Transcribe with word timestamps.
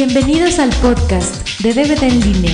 Bienvenidos 0.00 0.60
al 0.60 0.70
podcast 0.80 1.58
de 1.58 1.72
DVD 1.72 2.04
en 2.04 2.20
línea. 2.20 2.52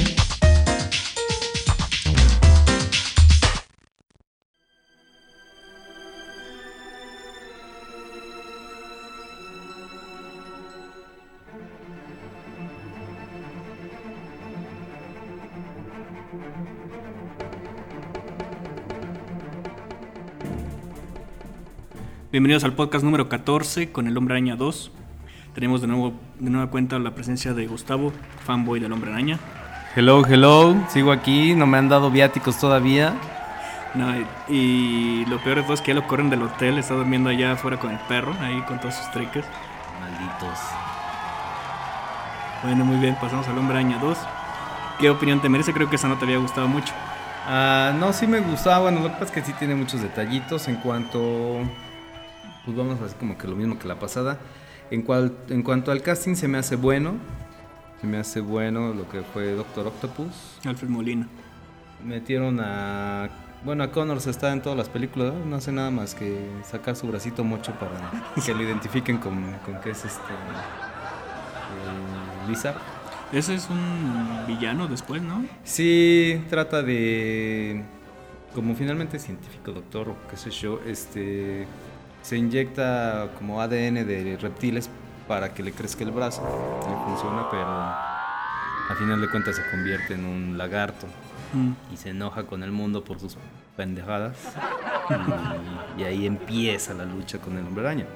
Bienvenidos 22.32 22.64
al 22.64 22.72
podcast 22.72 23.04
número 23.04 23.28
14 23.28 23.92
con 23.92 24.06
el 24.06 24.16
Hombre 24.16 24.32
Araña 24.32 24.56
2. 24.56 25.03
Tenemos 25.54 25.80
de 25.80 25.86
nuevo 25.86 26.12
de 26.40 26.50
nueva 26.50 26.68
cuenta 26.68 26.98
la 26.98 27.14
presencia 27.14 27.54
de 27.54 27.66
Gustavo, 27.68 28.12
fanboy 28.44 28.80
del 28.80 28.92
Hombre 28.92 29.12
Araña. 29.12 29.38
Hello, 29.94 30.26
hello, 30.26 30.74
sigo 30.88 31.12
aquí, 31.12 31.54
no 31.54 31.68
me 31.68 31.78
han 31.78 31.88
dado 31.88 32.10
viáticos 32.10 32.58
todavía. 32.58 33.14
No, 33.94 34.12
y, 34.48 35.24
lo 35.26 35.38
peor 35.38 35.58
de 35.58 35.62
todo 35.62 35.74
es 35.74 35.80
que 35.80 35.88
ya 35.88 35.94
lo 35.94 36.08
corren 36.08 36.28
del 36.28 36.42
hotel, 36.42 36.78
está 36.78 36.94
durmiendo 36.94 37.30
allá 37.30 37.52
afuera 37.52 37.78
con 37.78 37.92
el 37.92 37.98
perro, 38.08 38.34
ahí 38.40 38.60
con 38.62 38.80
todos 38.80 38.94
sus 38.94 39.08
triques. 39.12 39.44
Malditos. 40.00 40.58
Bueno, 42.64 42.84
muy 42.84 42.96
bien, 42.96 43.16
pasamos 43.20 43.46
al 43.46 43.56
Hombre 43.56 43.76
Araña 43.76 43.98
2. 43.98 44.18
¿Qué 44.98 45.08
opinión 45.08 45.40
te 45.40 45.48
merece? 45.48 45.72
Creo 45.72 45.88
que 45.88 45.94
esa 45.94 46.08
no 46.08 46.16
te 46.18 46.24
había 46.24 46.38
gustado 46.38 46.66
mucho. 46.66 46.92
Ah, 47.46 47.92
no, 47.96 48.12
sí 48.12 48.26
me 48.26 48.40
gustaba, 48.40 48.80
bueno, 48.80 48.98
lo 48.98 49.08
que 49.08 49.12
pasa 49.12 49.26
es 49.26 49.30
que 49.30 49.42
sí 49.42 49.52
tiene 49.52 49.76
muchos 49.76 50.02
detallitos 50.02 50.66
en 50.66 50.76
cuanto... 50.76 51.60
Pues 52.64 52.76
vamos 52.76 53.00
así 53.00 53.14
como 53.18 53.36
que 53.36 53.46
lo 53.46 53.56
mismo 53.56 53.78
que 53.78 53.88
la 53.88 53.98
pasada. 53.98 54.38
En, 54.90 55.02
cual, 55.02 55.36
en 55.48 55.62
cuanto 55.62 55.92
al 55.92 56.02
casting 56.02 56.34
se 56.34 56.48
me 56.48 56.58
hace 56.58 56.76
bueno. 56.76 57.14
Se 58.00 58.06
me 58.06 58.18
hace 58.18 58.40
bueno 58.40 58.92
lo 58.92 59.08
que 59.08 59.22
fue 59.22 59.52
Doctor 59.52 59.86
Octopus. 59.86 60.58
Alfred 60.64 60.88
Molina. 60.88 61.26
Metieron 62.04 62.60
a... 62.60 63.30
Bueno, 63.64 63.84
a 63.84 63.90
Connors 63.90 64.26
está 64.26 64.52
en 64.52 64.60
todas 64.60 64.76
las 64.76 64.90
películas, 64.90 65.32
¿no? 65.32 65.46
No 65.46 65.56
hace 65.56 65.72
nada 65.72 65.90
más 65.90 66.14
que 66.14 66.50
sacar 66.64 66.96
su 66.96 67.06
bracito 67.06 67.44
mocho 67.44 67.72
para 67.72 68.10
que 68.44 68.52
lo 68.52 68.62
identifiquen 68.62 69.16
con, 69.16 69.42
con 69.64 69.80
que 69.80 69.90
es 69.90 70.04
este... 70.04 70.32
eh, 70.32 72.48
Lizard. 72.48 72.76
Ese 73.32 73.54
es 73.54 73.70
un 73.70 74.44
villano 74.46 74.86
después, 74.86 75.22
¿no? 75.22 75.46
Sí, 75.64 76.44
trata 76.50 76.82
de. 76.82 77.82
Como 78.54 78.76
finalmente 78.76 79.18
científico, 79.18 79.72
doctor, 79.72 80.10
o 80.10 80.16
qué 80.30 80.36
sé 80.36 80.50
yo, 80.50 80.80
este. 80.86 81.66
Se 82.24 82.38
inyecta 82.38 83.28
como 83.36 83.60
ADN 83.60 84.06
de 84.06 84.38
reptiles 84.40 84.88
para 85.28 85.52
que 85.52 85.62
le 85.62 85.72
crezca 85.72 86.04
el 86.04 86.10
brazo. 86.10 86.42
Le 86.88 86.96
funciona, 87.04 87.50
pero. 87.50 87.66
A 87.66 88.94
final 88.98 89.20
de 89.20 89.30
cuentas 89.30 89.56
se 89.56 89.62
convierte 89.70 90.14
en 90.14 90.24
un 90.24 90.56
lagarto. 90.56 91.06
Mm. 91.52 91.92
Y 91.92 91.96
se 91.98 92.10
enoja 92.10 92.44
con 92.44 92.62
el 92.62 92.72
mundo 92.72 93.04
por 93.04 93.20
sus 93.20 93.36
pendejadas. 93.76 94.36
Y, 95.98 96.00
y 96.00 96.04
ahí 96.04 96.26
empieza 96.26 96.94
la 96.94 97.04
lucha 97.04 97.38
con 97.38 97.58
el 97.58 97.66
hombre 97.66 97.84
araña. 97.84 98.06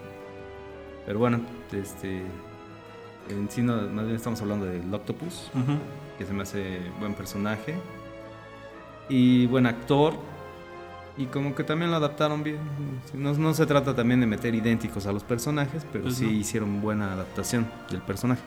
Pero 1.04 1.18
bueno, 1.18 1.42
este. 1.70 2.22
En 3.28 3.50
sí, 3.50 3.60
no, 3.60 3.76
más 3.88 4.06
bien 4.06 4.16
estamos 4.16 4.40
hablando 4.40 4.64
del 4.64 4.92
Octopus 4.92 5.50
que 6.16 6.24
se 6.24 6.32
me 6.32 6.44
hace 6.44 6.80
buen 6.98 7.12
personaje 7.12 7.74
y 9.10 9.46
buen 9.46 9.66
actor 9.66 10.14
y 11.18 11.26
como 11.26 11.54
que 11.54 11.64
también 11.64 11.90
lo 11.90 11.96
adaptaron 11.96 12.42
bien 12.44 12.58
no, 13.12 13.34
no 13.34 13.52
se 13.54 13.66
trata 13.66 13.94
también 13.94 14.20
de 14.20 14.26
meter 14.26 14.54
idénticos 14.54 15.06
a 15.06 15.12
los 15.12 15.24
personajes 15.24 15.84
pero 15.92 16.04
Pues 16.04 16.16
sí 16.16 16.24
no. 16.26 16.30
hicieron 16.30 16.80
buena 16.80 17.12
adaptación 17.12 17.66
del 17.90 18.00
personaje 18.02 18.40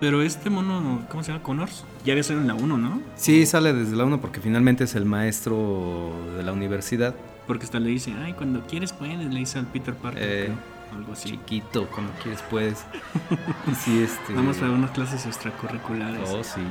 Pero 0.00 0.22
este 0.22 0.48
mono, 0.48 1.02
¿cómo 1.10 1.22
se 1.22 1.30
llama? 1.32 1.42
Connors. 1.44 1.84
Ya 2.06 2.14
había 2.14 2.22
salido 2.24 2.40
en 2.40 2.48
la 2.48 2.54
1, 2.54 2.78
¿no? 2.78 3.02
sí 3.16 3.44
sale 3.44 3.72
desde 3.74 3.94
la 3.96 4.04
1 4.04 4.20
porque 4.20 4.40
finalmente 4.40 4.84
es 4.84 4.94
el 4.94 5.04
maestro 5.04 6.10
de 6.36 6.42
la 6.42 6.52
universidad 6.52 7.14
Porque 7.46 7.64
hasta 7.66 7.78
le 7.78 7.90
dice, 7.90 8.14
ay, 8.24 8.32
cuando 8.32 8.62
quieres 8.66 8.92
puedes, 8.94 9.18
le 9.18 9.38
dice 9.38 9.58
al 9.58 9.66
Peter 9.66 9.94
Parker. 9.94 10.22
Eh, 10.22 10.44
creo, 10.46 10.98
algo 10.98 11.12
así. 11.12 11.30
chiquito 11.30 11.86
cuando 11.88 12.12
quieres 12.22 12.40
puedes 12.50 12.78
sí 13.84 14.02
este 14.02 14.32
Vamos 14.32 14.60
a 14.62 14.70
unas 14.70 14.90
clases 14.92 15.26
extracurriculares. 15.26 16.28
oh 16.30 16.42
sí 16.42 16.62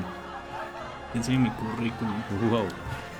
Te 1.11 1.19
enseño 1.19 1.39
mi 1.39 1.51
currículum. 1.51 2.15
Wow. 2.49 2.65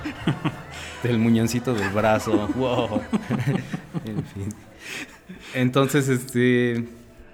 Del 1.04 1.18
muñoncito 1.18 1.74
del 1.74 1.90
brazo. 1.90 2.50
Wow. 2.56 3.02
en 4.06 4.24
fin. 4.26 4.50
Entonces, 5.54 6.10
este. 6.10 6.86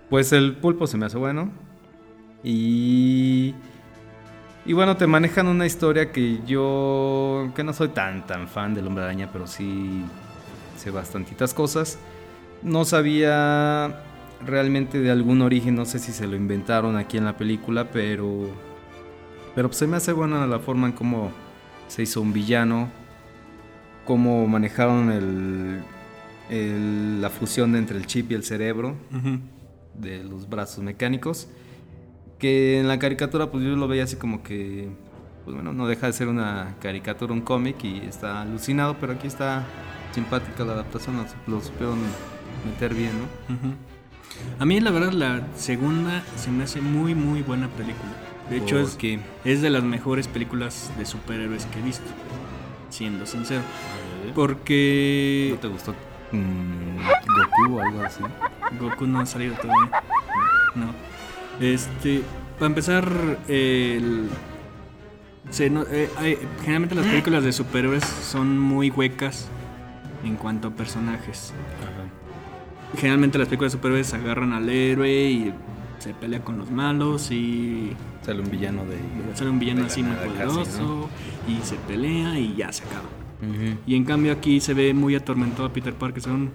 Pues 0.09 0.31
el 0.33 0.55
pulpo 0.57 0.87
se 0.87 0.97
me 0.97 1.05
hace 1.05 1.17
bueno. 1.17 1.49
Y. 2.43 3.55
Y 4.67 4.73
bueno, 4.73 4.97
te 4.97 5.07
manejan 5.07 5.47
una 5.47 5.65
historia 5.65 6.11
que 6.11 6.39
yo. 6.45 7.51
que 7.55 7.63
no 7.63 7.73
soy 7.73 7.89
tan 7.89 8.25
tan 8.25 8.47
fan 8.47 8.73
del 8.73 8.87
hombre 8.87 9.03
araña, 9.03 9.29
pero 9.31 9.47
sí 9.47 10.03
sé 10.77 10.91
bastantitas 10.91 11.53
cosas. 11.53 11.97
No 12.61 12.85
sabía 12.85 14.01
realmente 14.45 14.99
de 14.99 15.11
algún 15.11 15.41
origen, 15.41 15.75
no 15.75 15.85
sé 15.85 15.99
si 15.99 16.11
se 16.11 16.27
lo 16.27 16.35
inventaron 16.35 16.97
aquí 16.97 17.17
en 17.17 17.25
la 17.25 17.37
película, 17.37 17.89
pero. 17.91 18.49
Pero 19.55 19.69
pues 19.69 19.77
se 19.77 19.87
me 19.87 19.97
hace 19.97 20.11
buena 20.11 20.45
la 20.45 20.59
forma 20.59 20.87
en 20.87 20.93
cómo 20.93 21.31
se 21.87 22.03
hizo 22.03 22.21
un 22.21 22.33
villano, 22.33 22.89
cómo 24.05 24.47
manejaron 24.47 25.11
el, 25.11 25.81
el- 26.49 27.21
la 27.21 27.29
fusión 27.29 27.75
entre 27.75 27.97
el 27.97 28.05
chip 28.05 28.31
y 28.31 28.35
el 28.35 28.43
cerebro 28.43 28.95
de 29.95 30.23
los 30.23 30.49
brazos 30.49 30.83
mecánicos. 30.83 31.47
Que 32.39 32.79
en 32.79 32.87
la 32.87 32.99
caricatura, 32.99 33.49
pues 33.49 33.63
yo 33.63 33.75
lo 33.75 33.87
veía 33.87 34.03
así 34.03 34.17
como 34.17 34.43
que, 34.43 34.89
pues 35.45 35.55
bueno, 35.55 35.71
no 35.73 35.87
deja 35.87 36.07
de 36.07 36.13
ser 36.13 36.27
una 36.27 36.75
caricatura, 36.81 37.31
un 37.33 37.41
cómic 37.41 37.81
y 37.83 37.99
está 37.99 38.41
alucinado, 38.41 38.97
pero 38.99 39.13
aquí 39.13 39.27
está 39.27 39.63
simpática 40.11 40.65
la 40.65 40.73
adaptación, 40.73 41.15
lo, 41.47 41.61
supieron 41.61 41.97
meter 42.65 42.93
bien, 42.93 43.11
¿no? 43.47 43.94
A 44.59 44.65
mí 44.65 44.79
la 44.79 44.91
verdad 44.91 45.11
la 45.11 45.41
segunda 45.55 46.23
se 46.35 46.51
me 46.51 46.63
hace 46.63 46.81
muy 46.81 47.15
muy 47.15 47.41
buena 47.41 47.67
película. 47.69 48.11
De 48.49 48.57
hecho 48.57 48.79
es, 48.79 48.91
Porque- 48.91 49.19
es 49.43 49.61
de 49.61 49.69
las 49.69 49.83
mejores 49.83 50.27
películas 50.27 50.91
de 50.97 51.05
superhéroes 51.05 51.65
que 51.67 51.79
he 51.79 51.81
visto. 51.81 52.05
Siendo 52.89 53.25
sincero. 53.25 53.61
Porque 54.33 55.49
¿No 55.53 55.59
te 55.59 55.67
gustó 55.67 55.93
mm, 56.31 56.97
Goku 57.67 57.75
o 57.77 57.81
algo 57.81 58.01
así? 58.01 58.21
Goku 58.79 59.05
no 59.07 59.19
ha 59.19 59.25
salido 59.25 59.55
todavía. 59.55 60.01
No. 60.75 60.87
Este, 61.59 62.21
para 62.59 62.67
empezar, 62.67 63.37
el, 63.47 64.27
se 65.49 65.69
no- 65.69 65.83
eh, 65.89 66.09
hay- 66.17 66.37
generalmente 66.61 66.95
las 66.95 67.05
películas 67.05 67.43
de 67.43 67.51
superhéroes 67.53 68.03
son 68.03 68.57
muy 68.59 68.89
huecas 68.89 69.47
en 70.23 70.35
cuanto 70.35 70.69
a 70.69 70.71
personajes. 70.71 71.53
Generalmente 72.95 73.37
las 73.37 73.47
películas 73.47 73.73
de 73.73 73.77
superhéroes 73.77 74.13
agarran 74.13 74.53
al 74.53 74.69
héroe 74.69 75.29
y 75.29 75.53
se 75.99 76.13
pelea 76.13 76.41
con 76.43 76.57
los 76.57 76.71
malos 76.71 77.31
y 77.31 77.95
Sale 78.25 78.41
un 78.41 78.49
villano 78.49 78.83
de... 78.85 78.97
sale 79.35 79.51
un 79.51 79.59
villano 79.59 79.85
así 79.85 80.01
muy 80.01 80.15
casi, 80.15 80.29
poderoso 80.29 80.81
¿no? 80.81 81.09
y 81.47 81.63
se 81.63 81.75
pelea 81.75 82.39
y 82.39 82.55
ya 82.55 82.71
se 82.71 82.83
acaba. 82.83 83.05
Y 83.85 83.95
en 83.95 84.03
cambio 84.03 84.31
aquí 84.31 84.59
se 84.59 84.73
ve 84.73 84.95
muy 84.95 85.13
atormentado 85.13 85.65
a 85.65 85.73
Peter 85.73 85.93
Parker, 85.93 86.17
es 86.17 86.25
un, 86.25 86.49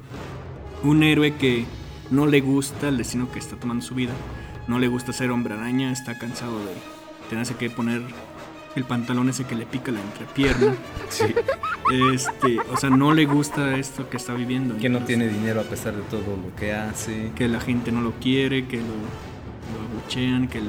un 0.82 1.02
héroe 1.04 1.36
que 1.36 1.64
no 2.10 2.26
le 2.26 2.40
gusta 2.40 2.88
el 2.88 2.96
destino 2.96 3.30
que 3.30 3.38
está 3.38 3.54
tomando 3.54 3.84
su 3.84 3.94
vida, 3.94 4.12
no 4.66 4.80
le 4.80 4.88
gusta 4.88 5.12
ser 5.12 5.30
hombre 5.30 5.54
araña, 5.54 5.92
está 5.92 6.18
cansado 6.18 6.58
de 6.58 6.72
tenerse 7.28 7.54
que 7.54 7.70
poner 7.70 8.02
el 8.76 8.84
pantalón 8.84 9.28
ese 9.28 9.44
que 9.44 9.54
le 9.54 9.66
pica 9.66 9.90
la 9.92 10.00
entrepierna. 10.00 10.74
Sí. 11.08 11.24
Este, 12.12 12.58
o 12.72 12.76
sea, 12.76 12.90
no 12.90 13.12
le 13.12 13.26
gusta 13.26 13.76
esto 13.76 14.08
que 14.08 14.16
está 14.16 14.34
viviendo. 14.34 14.76
Que 14.78 14.88
no 14.88 15.00
tiene 15.00 15.28
dinero 15.28 15.60
a 15.60 15.64
pesar 15.64 15.94
de 15.96 16.02
todo 16.02 16.36
lo 16.36 16.54
que 16.56 16.72
hace. 16.72 17.32
que 17.34 17.48
la 17.48 17.60
gente 17.60 17.90
no 17.92 18.00
lo 18.00 18.12
quiere, 18.20 18.66
que 18.68 18.76
lo, 18.76 18.84
lo 18.84 19.98
abuchean, 20.00 20.46
que 20.48 20.58
el 20.58 20.68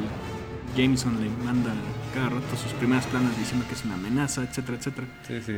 Jameson 0.75 1.21
le 1.21 1.29
manda 1.45 1.73
cada 2.15 2.29
rato 2.29 2.55
sus 2.57 2.73
primeras 2.73 3.05
planas 3.07 3.37
diciendo 3.37 3.65
que 3.67 3.75
es 3.75 3.85
una 3.85 3.93
amenaza, 3.95 4.43
etcétera, 4.43 4.77
etcétera. 4.77 5.07
Sí, 5.27 5.35
sí. 5.45 5.53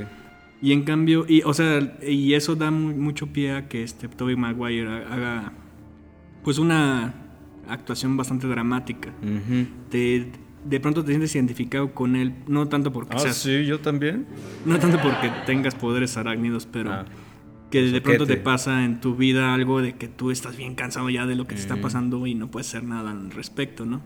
Y 0.62 0.72
en 0.72 0.84
cambio, 0.84 1.26
y, 1.28 1.42
o 1.44 1.54
sea, 1.54 1.98
y 2.06 2.34
eso 2.34 2.56
da 2.56 2.72
mu- 2.72 2.96
mucho 2.96 3.28
pie 3.28 3.54
a 3.56 3.68
que 3.68 3.84
este 3.84 4.08
Tobey 4.08 4.36
Maguire 4.36 4.88
ha- 4.90 5.14
haga 5.14 5.52
pues 6.44 6.58
una 6.58 7.14
actuación 7.70 8.18
bastante 8.18 8.48
dramática. 8.48 9.12
Te, 9.90 10.32
de 10.66 10.80
pronto 10.80 11.04
te 11.04 11.10
sientes 11.12 11.36
identificado 11.36 11.94
con 11.94 12.16
él, 12.16 12.34
no 12.48 12.68
tanto 12.68 12.92
porque 12.94 13.16
Ah, 13.16 13.20
seas- 13.20 13.38
sí, 13.38 13.66
yo 13.66 13.80
también. 13.80 14.26
no 14.66 14.80
tanto 14.80 14.98
porque 15.02 15.32
tengas 15.46 15.76
poderes 15.76 16.16
arácnidos, 16.18 16.68
pero 16.72 16.92
Ah, 16.92 17.06
que 17.70 17.82
de 17.82 18.02
pronto 18.02 18.26
te 18.28 18.38
pasa 18.38 18.86
en 18.86 19.02
tu 19.02 19.16
vida 19.16 19.54
algo 19.54 19.82
de 19.82 19.94
que 19.96 20.08
tú 20.08 20.30
estás 20.32 20.56
bien 20.58 20.76
cansado 20.76 21.10
ya 21.10 21.26
de 21.26 21.36
lo 21.36 21.48
que 21.48 21.56
te 21.56 21.62
está 21.62 21.76
Mm. 21.76 21.82
pasando 21.82 22.28
y 22.28 22.36
no 22.36 22.50
puedes 22.52 22.68
hacer 22.68 22.84
nada 22.84 23.12
al 23.12 23.32
respecto, 23.32 23.86
¿no? 23.86 24.02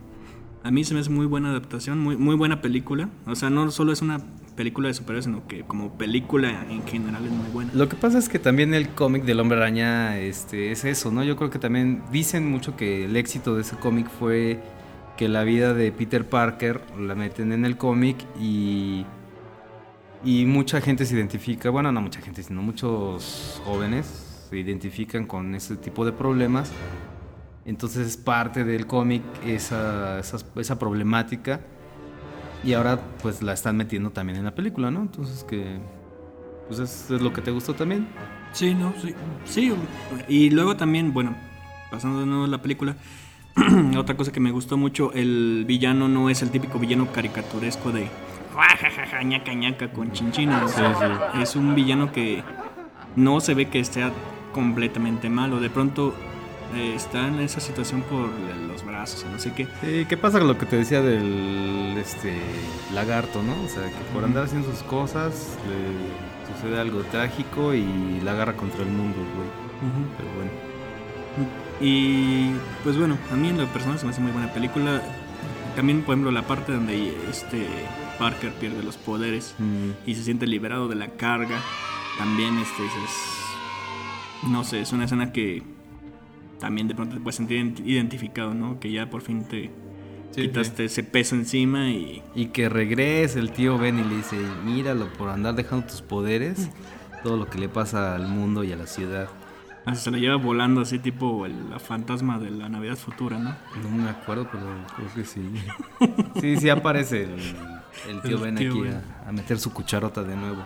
A 0.63 0.71
mí 0.71 0.83
se 0.83 0.94
me 0.94 1.00
hace 1.01 1.09
muy 1.12 1.25
buena 1.27 1.50
adaptación, 1.51 2.00
muy, 2.00 2.18
muy 2.18 2.36
buena 2.36 2.62
película. 2.62 3.10
O 3.25 3.36
sea, 3.36 3.50
no 3.50 3.69
solo 3.71 3.92
es 3.94 4.01
una 4.01 4.19
película 4.56 4.88
de 4.88 4.94
superhéroes, 4.95 5.25
sino 5.25 5.48
que 5.48 5.62
como 5.62 5.98
película 5.98 6.65
en 6.69 6.86
general 6.88 7.24
es 7.25 7.31
muy 7.31 7.45
buena. 7.53 7.71
Lo 7.74 7.88
que 7.88 7.95
pasa 7.95 8.18
es 8.18 8.27
que 8.27 8.39
también 8.39 8.74
el 8.74 8.89
cómic 8.89 9.24
del 9.24 9.39
Hombre 9.39 9.57
Araña 9.60 10.18
este, 10.18 10.71
es 10.71 10.83
eso, 10.83 11.12
¿no? 11.12 11.24
Yo 11.24 11.36
creo 11.38 11.51
que 11.51 11.60
también 11.60 12.01
dicen 12.12 12.50
mucho 12.50 12.75
que 12.75 13.06
el 13.06 13.15
éxito 13.15 13.56
de 13.56 13.62
ese 13.62 13.75
cómic 13.77 14.10
fue 14.10 14.60
que 15.18 15.28
la 15.28 15.44
vida 15.44 15.74
de 15.74 15.92
Peter 15.92 16.28
Parker 16.28 16.81
la 17.00 17.16
meten 17.16 17.52
en 17.52 17.66
el 17.66 17.78
cómic 17.78 18.18
y 18.40 19.06
y 20.24 20.46
mucha 20.46 20.81
gente 20.81 21.06
se 21.06 21.16
identifica, 21.16 21.69
bueno, 21.69 21.92
no 21.92 22.02
mucha 22.02 22.22
gente, 22.22 22.42
sino 22.44 22.62
muchos 22.62 23.62
jóvenes 23.66 24.28
se 24.50 24.58
identifican 24.58 25.25
con 25.25 25.56
ese 25.56 25.75
tipo 25.75 26.06
de 26.06 26.12
problemas. 26.12 26.72
Entonces 27.66 28.08
es 28.08 28.18
parte 28.18 28.64
del 28.64 28.88
cómic 28.88 29.22
esa, 29.46 30.19
esa, 30.19 30.80
problemática 30.80 31.60
y 32.63 32.74
ahora 32.74 33.00
pues 33.22 33.42
la 33.42 33.54
están 33.54 33.75
metiendo 33.75 34.12
también 34.12 34.40
en 34.40 34.46
la 34.46 34.56
película, 34.56 34.90
¿no? 34.90 35.02
Entonces 35.02 35.44
que 35.44 35.80
pues 36.68 36.80
es, 36.80 37.12
es 37.12 37.22
lo 37.22 37.34
que 37.34 37.42
te 37.42 37.52
gustó 37.52 37.74
también. 37.74 38.08
Sí, 38.54 38.74
no, 38.74 38.94
sí. 39.02 39.13
Sí, 39.46 39.74
y 40.30 40.50
luego 40.50 40.78
también, 40.78 41.13
bueno, 41.13 41.36
pasando 41.92 42.22
de 42.22 42.25
nuevo 42.25 42.46
a 42.46 42.48
la 42.48 42.62
película, 42.62 42.96
otra 43.98 44.15
cosa 44.15 44.31
que 44.31 44.39
me 44.39 44.51
gustó 44.51 44.77
mucho, 44.77 45.12
el 45.13 45.65
villano 45.68 46.07
no 46.07 46.30
es 46.30 46.42
el 46.42 46.51
típico 46.51 46.80
villano 46.80 47.12
caricaturesco 47.12 47.92
de 47.92 48.07
jajaja, 48.56 49.24
ñaca 49.24 49.54
ñaca 49.54 49.92
con 49.92 50.12
chinchina. 50.12 50.63
o 50.65 50.68
sea, 50.68 51.31
Es 51.42 51.56
un 51.56 51.75
villano 51.75 52.12
que 52.12 52.44
no 53.15 53.39
se 53.39 53.54
ve 53.54 53.69
que 53.69 53.80
esté 53.80 54.04
completamente 54.54 55.30
malo. 55.30 55.59
De 55.59 55.69
pronto 55.69 56.13
eh, 56.75 56.94
está 56.95 57.27
en 57.27 57.39
esa 57.39 57.59
situación 57.59 58.01
por 58.01 58.30
los 58.68 58.83
brazos, 58.86 59.25
no 59.31 59.39
sé 59.39 59.54
qué. 59.54 59.68
Sí, 59.81 60.06
¿qué 60.07 60.18
pasa 60.18 60.39
con 60.39 60.48
lo 60.48 60.57
que 60.57 60.65
te 60.65 60.77
decía 60.77 61.01
del 61.01 61.95
este 61.98 62.38
lagarto, 62.94 63.42
no? 63.44 63.53
O 63.63 63.68
sea, 63.68 63.83
que 63.83 64.13
por 64.13 64.24
andar 64.24 64.45
haciendo 64.45 64.69
sus 64.71 64.83
cosas 64.83 65.57
le 65.68 66.53
sucede 66.53 66.80
algo 66.80 67.01
trágico 67.03 67.74
y 67.74 68.21
la 68.24 68.31
agarra 68.31 68.53
contra 68.53 68.81
el 68.83 68.89
mundo, 68.89 69.18
güey. 69.18 69.50
Pero 70.18 70.30
bueno. 70.36 71.67
Y 71.79 72.51
pues 72.83 72.97
bueno, 72.97 73.18
a 73.31 73.35
mí 73.35 73.50
en 73.50 73.57
lo 73.57 73.68
personal 73.68 74.00
se 74.00 74.06
me 74.06 74.12
hace 74.12 74.21
muy 74.21 74.31
buena 74.31 74.51
película. 74.53 75.01
También, 75.75 76.01
por 76.01 76.13
ejemplo, 76.13 76.31
la 76.31 76.41
parte 76.47 76.71
donde 76.71 77.15
este 77.29 77.68
Parker 78.18 78.51
pierde 78.53 78.81
los 78.83 78.97
poderes 78.97 79.53
Mm. 79.59 79.91
y 80.09 80.15
se 80.15 80.24
siente 80.24 80.47
liberado 80.47 80.88
de 80.88 80.95
la 80.95 81.09
carga. 81.09 81.59
También 82.18 82.57
este 82.57 82.83
es, 82.85 84.50
no 84.50 84.63
sé, 84.63 84.81
es 84.81 84.91
una 84.91 85.06
escena 85.06 85.31
que 85.31 85.62
también 86.59 86.88
de 86.88 86.95
pronto 86.95 87.13
te 87.15 87.21
puedes 87.21 87.35
sentir 87.35 87.59
ident- 87.63 87.85
identificado, 87.85 88.56
¿no? 88.56 88.79
Que 88.79 88.91
ya 88.91 89.09
por 89.09 89.21
fin 89.21 89.44
te 89.44 89.69
Sí, 90.31 90.41
quitaste 90.41 90.85
ese 90.85 91.03
peso 91.03 91.35
encima 91.35 91.89
y 91.89 92.21
Y 92.35 92.47
que 92.47 92.69
regrese 92.69 93.39
el 93.39 93.51
tío 93.51 93.77
Ben 93.77 94.00
y 94.00 94.03
le 94.03 94.18
dice, 94.18 94.35
míralo 94.65 95.07
por 95.13 95.29
andar 95.29 95.53
dejando 95.56 95.85
tus 95.85 96.01
poderes, 96.01 96.69
todo 97.24 97.38
lo 97.38 97.47
que 97.47 97.59
le 97.59 97.69
pasa 97.69 98.15
al 98.15 98.27
mundo 98.27 98.63
y 98.63 98.71
a 98.71 98.75
la 98.75 98.88
ciudad. 98.88 99.29
Se 99.95 100.12
la 100.12 100.18
lleva 100.18 100.36
volando 100.36 100.81
así 100.81 101.00
tipo 101.00 101.45
el, 101.45 101.69
la 101.69 101.80
fantasma 101.80 102.39
de 102.39 102.51
la 102.51 102.69
Navidad 102.69 102.95
futura, 102.98 103.38
¿no? 103.39 103.56
No 103.84 103.89
me 103.89 104.10
acuerdo, 104.10 104.48
pero 104.51 104.66
creo 104.95 105.13
que 105.13 105.24
sí. 105.24 105.42
Sí, 106.42 106.57
sí 106.57 106.69
aparece 106.69 107.24
el, 107.24 107.39
el 108.10 108.22
tío 108.22 108.39
Ben 108.39 108.57
aquí 108.57 108.80
Ben. 108.81 109.01
a, 109.25 109.30
a 109.30 109.31
meter 109.31 109.60
su 109.60 109.74
cucharota 109.74 110.24
de 110.24 110.36
nuevo. 110.36 110.63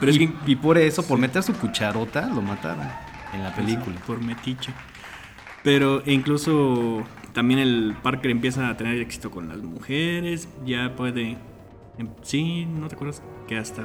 Pero 0.00 0.10
es 0.10 0.16
y, 0.18 0.28
que 0.28 0.34
y 0.52 0.56
por 0.56 0.76
eso, 0.78 1.06
por 1.06 1.18
meter 1.18 1.42
su 1.42 1.54
cucharota, 1.54 2.26
lo 2.28 2.42
mataron 2.42 2.86
en 3.32 3.42
la 3.42 3.54
película. 3.54 3.96
Por 4.06 4.20
metiche. 4.22 4.72
Pero 5.64 6.02
incluso 6.06 7.02
también 7.32 7.60
el 7.60 7.96
Parker 8.02 8.30
empieza 8.30 8.68
a 8.68 8.76
tener 8.76 8.98
éxito 9.00 9.30
con 9.30 9.48
las 9.48 9.58
mujeres, 9.58 10.48
ya 10.64 10.94
puede... 10.96 11.36
em- 11.98 12.10
Sí, 12.22 12.64
¿no 12.66 12.88
te 12.88 12.94
acuerdas? 12.94 13.22
Que 13.46 13.58
hasta... 13.58 13.82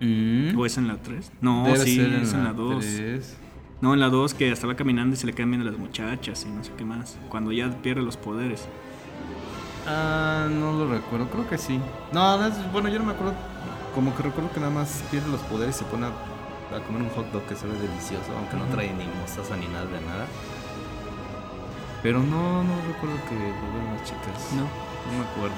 Mm. 0.00 0.58
¿O 0.58 0.66
es 0.66 0.76
en 0.78 0.88
la 0.88 0.96
3? 0.96 1.32
No, 1.40 1.64
Debe 1.64 1.78
sí, 1.78 1.96
ser 1.96 2.12
es 2.14 2.32
en 2.34 2.44
la 2.44 2.52
2. 2.52 2.84
tres. 2.84 3.36
No, 3.80 3.94
en 3.94 4.00
la 4.00 4.08
2 4.08 4.34
que 4.34 4.50
hasta 4.52 4.66
va 4.66 4.74
caminando 4.76 5.14
y 5.14 5.16
se 5.18 5.26
le 5.26 5.32
quedan 5.34 5.50
viendo 5.50 5.68
las 5.70 5.78
muchachas 5.78 6.46
y 6.48 6.50
no 6.54 6.62
sé 6.64 6.72
qué 6.76 6.84
más. 6.84 7.18
Cuando 7.28 7.52
ya 7.52 7.70
pierde 7.82 8.02
los 8.02 8.16
poderes. 8.16 8.66
Ah, 9.86 10.48
no 10.50 10.72
lo 10.72 10.90
recuerdo, 10.90 11.28
creo 11.30 11.48
que 11.48 11.58
sí. 11.58 11.78
No, 12.12 12.38
no 12.38 12.46
es- 12.46 12.72
bueno, 12.72 12.88
yo 12.88 12.98
no 12.98 13.04
me 13.04 13.12
acuerdo. 13.12 13.34
Como 13.94 14.14
que 14.16 14.22
recuerdo 14.22 14.50
que 14.52 14.60
nada 14.60 14.72
más 14.72 15.02
pierde 15.10 15.28
los 15.30 15.40
poderes 15.42 15.76
y 15.76 15.78
se 15.80 15.84
pone 15.86 16.06
a, 16.06 16.08
a 16.76 16.80
comer 16.86 17.02
un 17.02 17.08
hot 17.10 17.30
dog 17.32 17.42
que 17.46 17.54
se 17.54 17.66
ve 17.66 17.74
delicioso, 17.78 18.32
aunque 18.36 18.56
no 18.56 18.64
trae 18.66 18.92
ni 18.92 19.04
mostaza 19.20 19.56
ni 19.56 19.66
nada 19.68 19.86
de 19.86 20.00
nada. 20.00 20.26
Pero 22.02 22.18
no, 22.22 22.62
no 22.64 22.74
recuerdo 22.88 23.16
que 23.28 23.34
volvieron 23.34 23.94
las 23.96 24.04
chicas. 24.04 24.52
No. 24.54 24.62
No 24.62 25.18
me 25.18 25.24
acuerdo. 25.30 25.54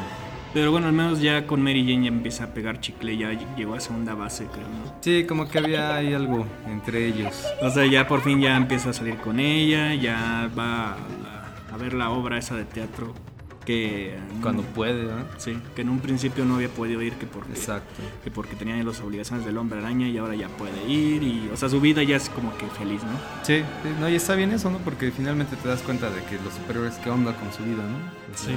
Pero 0.54 0.70
bueno, 0.72 0.86
al 0.86 0.92
menos 0.92 1.20
ya 1.20 1.46
con 1.46 1.62
Mary 1.62 1.82
Jane 1.82 2.04
ya 2.04 2.08
empieza 2.08 2.44
a 2.44 2.46
pegar 2.54 2.80
chicle, 2.80 3.16
ya 3.16 3.32
llegó 3.56 3.74
a 3.74 3.80
segunda 3.80 4.14
base, 4.14 4.46
creo, 4.46 4.66
¿no? 4.66 4.94
Sí, 5.00 5.24
como 5.28 5.48
que 5.48 5.58
había 5.58 5.94
ahí 5.96 6.14
algo 6.14 6.46
entre 6.66 7.06
ellos. 7.06 7.44
O 7.62 7.70
sea, 7.70 7.84
ya 7.86 8.06
por 8.08 8.22
fin 8.22 8.40
ya 8.40 8.56
empieza 8.56 8.90
a 8.90 8.92
salir 8.92 9.16
con 9.16 9.40
ella, 9.40 9.94
ya 9.94 10.50
va 10.58 10.92
a, 10.92 10.96
a 11.72 11.76
ver 11.76 11.92
la 11.94 12.10
obra 12.10 12.38
esa 12.38 12.54
de 12.56 12.64
teatro 12.64 13.14
que... 13.66 14.16
Cuando 14.40 14.62
puede. 14.62 15.06
Sí, 15.36 15.58
que 15.76 15.82
en 15.82 15.90
un 15.90 15.98
principio 16.00 16.46
no 16.46 16.54
había 16.54 16.70
podido 16.70 17.02
ir 17.02 17.12
que 17.14 17.26
porque, 17.26 17.52
Exacto. 17.52 18.00
que 18.24 18.30
porque 18.30 18.56
tenía 18.56 18.82
las 18.82 19.00
obligaciones 19.02 19.44
del 19.44 19.58
hombre 19.58 19.80
araña 19.80 20.08
y 20.08 20.16
ahora 20.16 20.34
ya 20.34 20.48
puede 20.48 20.82
ir 20.90 21.22
y... 21.22 21.50
O 21.52 21.56
sea, 21.58 21.68
su 21.68 21.78
vida 21.78 22.02
ya 22.02 22.16
es 22.16 22.30
como 22.30 22.56
que 22.56 22.64
feliz, 22.68 23.02
¿no? 23.04 23.10
Sí, 23.42 23.58
sí, 23.58 23.88
no, 24.00 24.08
y 24.08 24.14
está 24.14 24.34
bien 24.34 24.52
eso, 24.52 24.70
¿no? 24.70 24.78
Porque 24.78 25.10
finalmente 25.10 25.56
te 25.56 25.68
das 25.68 25.82
cuenta 25.82 26.08
de 26.08 26.22
que 26.24 26.36
los 26.42 26.54
superiores, 26.54 26.94
¿qué 27.04 27.10
onda 27.10 27.34
con 27.34 27.52
su 27.52 27.62
vida, 27.62 27.82
no? 27.82 27.98
O 28.32 28.36
sea, 28.38 28.48
Sí. 28.48 28.54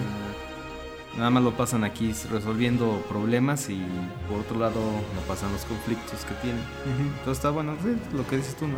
Nada 1.18 1.30
más 1.30 1.44
lo 1.44 1.52
pasan 1.52 1.84
aquí 1.84 2.14
resolviendo 2.30 3.04
problemas 3.10 3.70
y 3.70 3.82
por 4.30 4.40
otro 4.40 4.60
lado 4.60 4.80
no 4.80 5.22
pasan 5.28 5.52
los 5.52 5.66
conflictos 5.66 6.24
que 6.24 6.34
tienen. 6.36 6.64
Entonces 7.18 7.38
está 7.38 7.50
bueno, 7.50 7.76
lo 8.14 8.26
que 8.28 8.38
dices 8.38 8.56
tú, 8.56 8.68
¿no? 8.68 8.78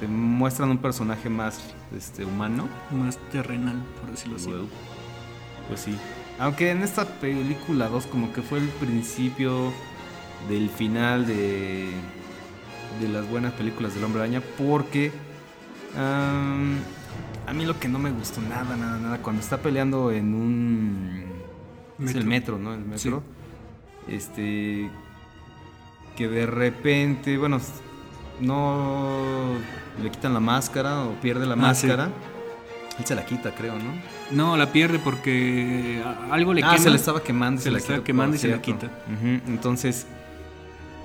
Te 0.00 0.08
muestran 0.08 0.70
un 0.70 0.78
personaje 0.78 1.28
más 1.28 1.60
este, 1.96 2.24
humano. 2.24 2.68
Más 2.90 3.16
terrenal, 3.30 3.80
por 4.00 4.10
decirlo 4.10 4.36
así. 4.36 4.50
Pues 5.68 5.80
sí. 5.80 5.96
Aunque 6.40 6.72
en 6.72 6.82
esta 6.82 7.04
película 7.04 7.88
2 7.88 8.06
como 8.06 8.32
que 8.32 8.42
fue 8.42 8.58
el 8.58 8.68
principio 8.68 9.72
del 10.48 10.68
final 10.68 11.26
de, 11.26 11.90
de 13.00 13.08
las 13.08 13.28
buenas 13.30 13.52
películas 13.52 13.94
del 13.94 14.02
Hombre 14.02 14.22
Araña 14.22 14.42
porque 14.58 15.12
a 17.46 17.52
mí 17.52 17.64
lo 17.64 17.78
que 17.78 17.88
no 17.88 17.98
me 17.98 18.10
gustó 18.10 18.40
nada, 18.40 18.76
nada, 18.76 18.98
nada, 18.98 19.18
cuando 19.18 19.42
está 19.42 19.58
peleando 19.58 20.10
en 20.10 20.34
un... 20.34 21.24
Es 22.02 22.14
el 22.14 22.24
metro, 22.24 22.58
¿no? 22.58 22.74
El 22.74 22.84
metro. 22.84 23.22
Este... 24.08 24.90
Que 26.16 26.28
de 26.28 26.46
repente, 26.46 27.36
bueno, 27.38 27.58
no 28.40 29.54
le 30.02 30.10
quitan 30.10 30.32
la 30.34 30.40
máscara 30.40 31.04
o 31.04 31.12
pierde 31.20 31.44
la 31.46 31.54
Ah, 31.54 31.74
sí. 31.74 31.86
máscara. 31.86 32.10
Él 32.98 33.04
se 33.04 33.14
la 33.16 33.26
quita, 33.26 33.52
creo, 33.52 33.74
¿no? 33.76 33.90
No, 34.30 34.56
la 34.56 34.70
pierde 34.70 35.00
porque 35.00 36.00
algo 36.30 36.54
le 36.54 36.62
ah, 36.62 36.70
quema. 36.70 36.82
se 36.82 36.90
le 36.90 36.96
estaba 36.96 37.20
quemando. 37.22 37.60
Se 37.60 37.70
le 37.72 37.78
estaba 37.78 38.04
quemando 38.04 38.36
y 38.36 38.38
se 38.38 38.46
la 38.48 38.62
quita. 38.62 38.88
Entonces, 39.48 40.06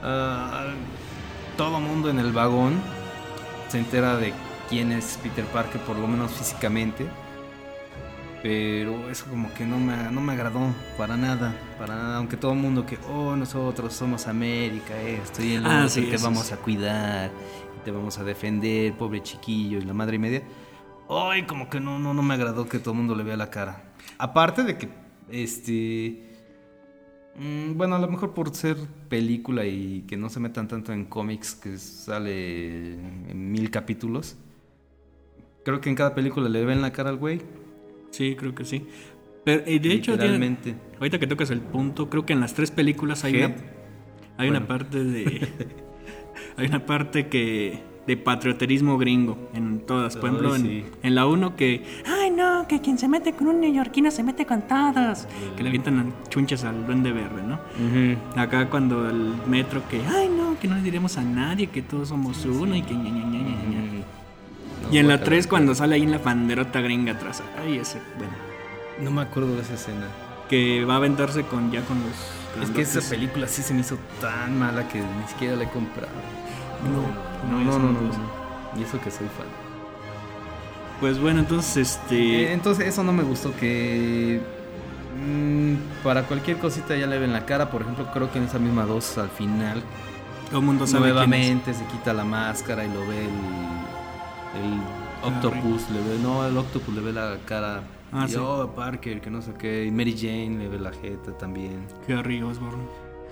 ah, 0.04 0.68
todo 1.58 1.80
mundo 1.80 2.10
en 2.12 2.20
el 2.20 2.32
vagón 2.32 2.74
se 3.70 3.80
entera 3.80 4.18
de 4.18 4.34
quién 4.70 4.92
es 4.92 5.20
Peter 5.24 5.46
Parker, 5.48 5.82
por 5.82 5.98
lo 5.98 6.08
menos 6.08 6.34
físicamente. 6.34 7.18
Pero 8.42 9.10
eso 9.10 9.28
como 9.30 9.54
que 9.54 9.66
no 9.66 9.80
me, 9.80 10.12
no 10.12 10.22
me 10.22 10.34
agradó 10.34 10.74
para 10.98 11.18
nada, 11.18 11.74
para 11.78 11.96
nada. 11.96 12.18
Aunque 12.18 12.38
todo 12.38 12.54
el 12.54 12.60
mundo 12.60 12.86
que, 12.86 12.98
oh, 13.10 13.36
nosotros 13.36 13.94
somos 13.94 14.28
América, 14.28 15.02
esto 15.02 15.44
y 15.44 15.56
el 15.56 15.66
Ah, 15.66 15.88
otro, 15.88 15.90
sí, 15.90 16.02
y 16.04 16.08
te 16.08 16.18
vamos 16.18 16.48
sí. 16.48 16.54
a 16.54 16.58
cuidar, 16.62 17.32
te 17.84 17.92
vamos 17.92 18.18
a 18.20 18.24
defender, 18.24 18.98
pobre 18.98 19.22
chiquillo, 19.24 19.80
y 19.80 19.82
la 19.86 19.94
madre 19.94 20.16
y 20.18 20.20
media. 20.20 20.44
Ay, 21.10 21.46
como 21.46 21.70
que 21.70 21.80
no, 21.80 22.00
no, 22.00 22.14
no 22.14 22.22
me 22.24 22.36
agradó 22.36 22.70
que 22.70 22.80
todo 22.80 22.92
el 22.94 22.98
mundo 23.00 23.16
le 23.16 23.24
vea 23.24 23.36
la 23.38 23.50
cara. 23.50 23.94
Aparte 24.18 24.64
de 24.64 24.78
que, 24.78 24.90
este... 25.30 26.24
mm, 27.36 27.78
Bueno, 27.78 27.96
a 27.96 28.00
lo 28.00 28.08
mejor 28.10 28.34
por 28.34 28.56
ser 28.56 28.78
película 29.10 29.66
y 29.66 30.04
que 30.08 30.18
no 30.18 30.30
se 30.30 30.40
metan 30.40 30.68
tanto 30.68 30.94
en 30.94 31.06
cómics, 31.06 31.56
que 31.56 31.78
sale 31.78 32.94
en 32.96 33.52
mil 33.52 33.72
capítulos. 33.72 34.38
Creo 35.70 35.82
que 35.82 35.90
en 35.90 35.96
cada 35.96 36.16
película 36.16 36.50
le 36.50 36.66
ven 36.66 36.82
la 36.82 36.92
cara 36.92 37.12
al 37.12 37.18
güey. 37.18 37.42
Sí, 38.10 38.36
creo 38.36 38.56
que 38.56 38.66
sí. 38.66 38.88
Pero 39.44 39.62
eh, 39.68 39.80
de 39.80 39.94
hecho, 39.94 40.18
tiene- 40.18 40.58
ahorita 40.98 41.20
que 41.20 41.28
tocas 41.28 41.52
el 41.52 41.62
punto, 41.62 42.10
creo 42.10 42.26
que 42.26 42.34
en 42.34 42.40
las 42.40 42.56
tres 42.56 42.72
películas 42.72 43.24
hay 43.24 43.34
¿Qué? 43.34 43.46
una 43.46 43.56
hay 44.38 44.50
Bueno. 44.50 44.58
una 44.58 44.68
parte 44.68 45.04
de 45.04 45.48
hay 46.58 46.66
una 46.66 46.86
parte 46.88 47.28
que 47.28 47.84
de 48.08 48.18
patrioterismo 48.18 48.98
gringo 48.98 49.38
en 49.54 49.82
todas. 49.86 50.18
Por 50.18 50.30
ejemplo, 50.30 50.56
en, 50.56 50.62
sí. 50.64 50.84
en 51.04 51.14
la 51.14 51.28
1 51.28 51.56
que 51.56 51.84
ay 52.08 52.32
no, 52.32 52.68
que 52.68 52.82
quien 52.82 52.98
se 52.98 53.08
mete 53.08 53.34
con 53.34 53.46
un 53.48 53.62
neoyorquino 53.62 54.10
se 54.10 54.24
mete 54.24 54.48
con 54.48 54.64
todos, 54.64 55.28
que 55.56 55.62
le 55.62 55.70
avientan 55.70 56.12
chunchas 56.30 56.64
al 56.64 56.88
duende 56.88 57.12
verde, 57.12 57.44
¿no? 57.44 57.60
Acá 58.42 58.68
cuando 58.72 59.08
el 59.08 59.34
metro 59.48 59.84
que 59.88 60.02
ay 60.08 60.30
no, 60.36 60.58
que 60.60 60.68
no 60.68 60.78
le 60.78 60.82
diremos 60.82 61.16
a 61.20 61.24
nadie 61.24 61.68
que 61.68 61.84
todos 61.84 62.08
somos 62.10 62.44
uno 62.46 62.76
y 62.76 62.82
que 62.82 62.96
ña, 62.96 63.12
Y 64.92 64.98
en 64.98 65.08
la 65.08 65.16
guácala. 65.16 65.26
3 65.30 65.48
cuando 65.48 65.76
sale 65.76 65.96
ahí 65.96 66.04
en 66.04 66.12
la 66.12 66.18
banderota 66.20 66.82
gringa 66.82 67.14
atrás. 67.14 67.42
Ay, 67.62 67.78
ese, 67.78 68.00
bueno, 68.18 68.34
No 69.02 69.12
me 69.12 69.22
acuerdo 69.22 69.56
de 69.56 69.62
esa 69.62 69.74
escena. 69.76 70.08
que 70.50 70.84
va 70.86 70.96
a 70.96 70.98
aventarse 70.98 71.44
con 71.44 71.72
ya 71.72 71.82
con 71.82 71.98
los 72.00 72.64
Es 72.64 72.72
que 72.72 72.82
esa 72.82 73.02
película 73.08 73.48
sí 73.48 73.62
se 73.62 73.74
me 73.74 73.82
hizo 73.82 73.98
tan 74.20 74.58
mala 74.58 74.88
que 74.88 75.00
ni 75.00 75.28
siquiera 75.28 75.56
la 75.56 75.64
he 75.66 75.70
comprado. 75.70 76.12
No, 76.84 77.64
no, 77.64 77.64
no, 77.64 77.80
no, 77.80 77.92
no. 78.02 78.80
Y 78.80 78.84
eso 78.84 79.00
que 79.02 79.12
soy 79.12 79.28
fan. 79.28 79.48
Pues 81.00 81.20
bueno, 81.20 81.40
entonces 81.42 81.78
Eh, 81.78 81.82
este. 81.82 82.54
entonces 82.54 82.88
eso 82.88 83.04
no 83.04 83.14
me 83.14 83.24
gustó 83.24 83.56
que 83.56 84.42
mm, 85.24 86.04
para 86.04 86.24
cualquier 86.24 86.58
cosita 86.58 86.96
ya 86.98 87.06
le 87.08 87.20
ven 87.20 87.32
la 87.32 87.46
cara. 87.46 87.70
Por 87.70 87.84
ejemplo, 87.84 88.10
creo 88.12 88.32
que 88.32 88.40
en 88.40 88.46
esa 88.46 88.60
misma 88.60 88.86
dos 88.86 89.18
al 89.18 89.30
final 89.30 89.82
todo 90.50 90.60
el 90.60 90.66
mundo 90.66 90.88
sabe 90.88 91.12
quién 91.14 91.18
es. 91.22 91.28
nuevamente 91.28 91.74
se 91.74 91.86
quita 91.86 92.12
la 92.14 92.26
máscara 92.26 92.84
y 92.86 92.90
lo 92.90 93.06
ve 93.08 93.26
el, 93.26 93.30
el 94.56 95.28
octopus, 95.34 95.90
le 95.92 96.00
ve, 96.00 96.20
no, 96.22 96.46
el 96.48 96.58
octopus 96.58 96.94
le 96.96 97.02
ve 97.02 97.14
la 97.14 97.38
cara. 97.46 97.84
Ah, 98.12 98.26
y 98.28 98.32
sí. 98.32 98.38
oh, 98.40 98.74
Parker, 98.76 99.22
que 99.22 99.30
no 99.30 99.42
sé 99.42 99.54
qué. 99.60 99.86
Y 99.86 99.92
Mary 99.92 100.16
Jane 100.18 100.58
le 100.58 100.68
ve 100.68 100.80
la 100.80 100.92
jeta 100.92 101.38
también. 101.38 101.86
Harry 102.08 102.42
Osborn. 102.42 102.80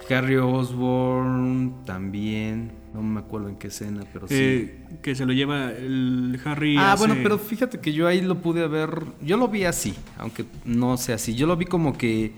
Harry 0.10 0.38
Osborn 0.38 1.84
también. 1.86 2.72
No 2.94 3.02
me 3.02 3.20
acuerdo 3.20 3.50
en 3.50 3.56
qué 3.56 3.68
escena, 3.68 4.04
pero 4.14 4.28
sí. 4.28 4.72
Que 5.02 5.16
se 5.16 5.26
lo 5.26 5.34
lleva 5.34 5.72
el 5.72 6.40
Harry. 6.46 6.78
Ah, 6.78 6.94
hace- 6.94 7.06
bueno, 7.08 7.20
pero 7.24 7.38
fíjate 7.40 7.80
que 7.80 7.92
yo 7.94 8.08
ahí 8.08 8.22
lo 8.22 8.36
pude 8.40 8.68
ver. 8.68 9.04
Yo 9.22 9.38
lo 9.38 9.48
vi 9.48 9.64
así, 9.66 9.96
aunque 10.18 10.46
no 10.66 10.98
sea 10.98 11.16
así. 11.16 11.34
Yo 11.36 11.48
lo 11.48 11.58
vi 11.58 11.66
como 11.66 11.98
que. 11.98 12.32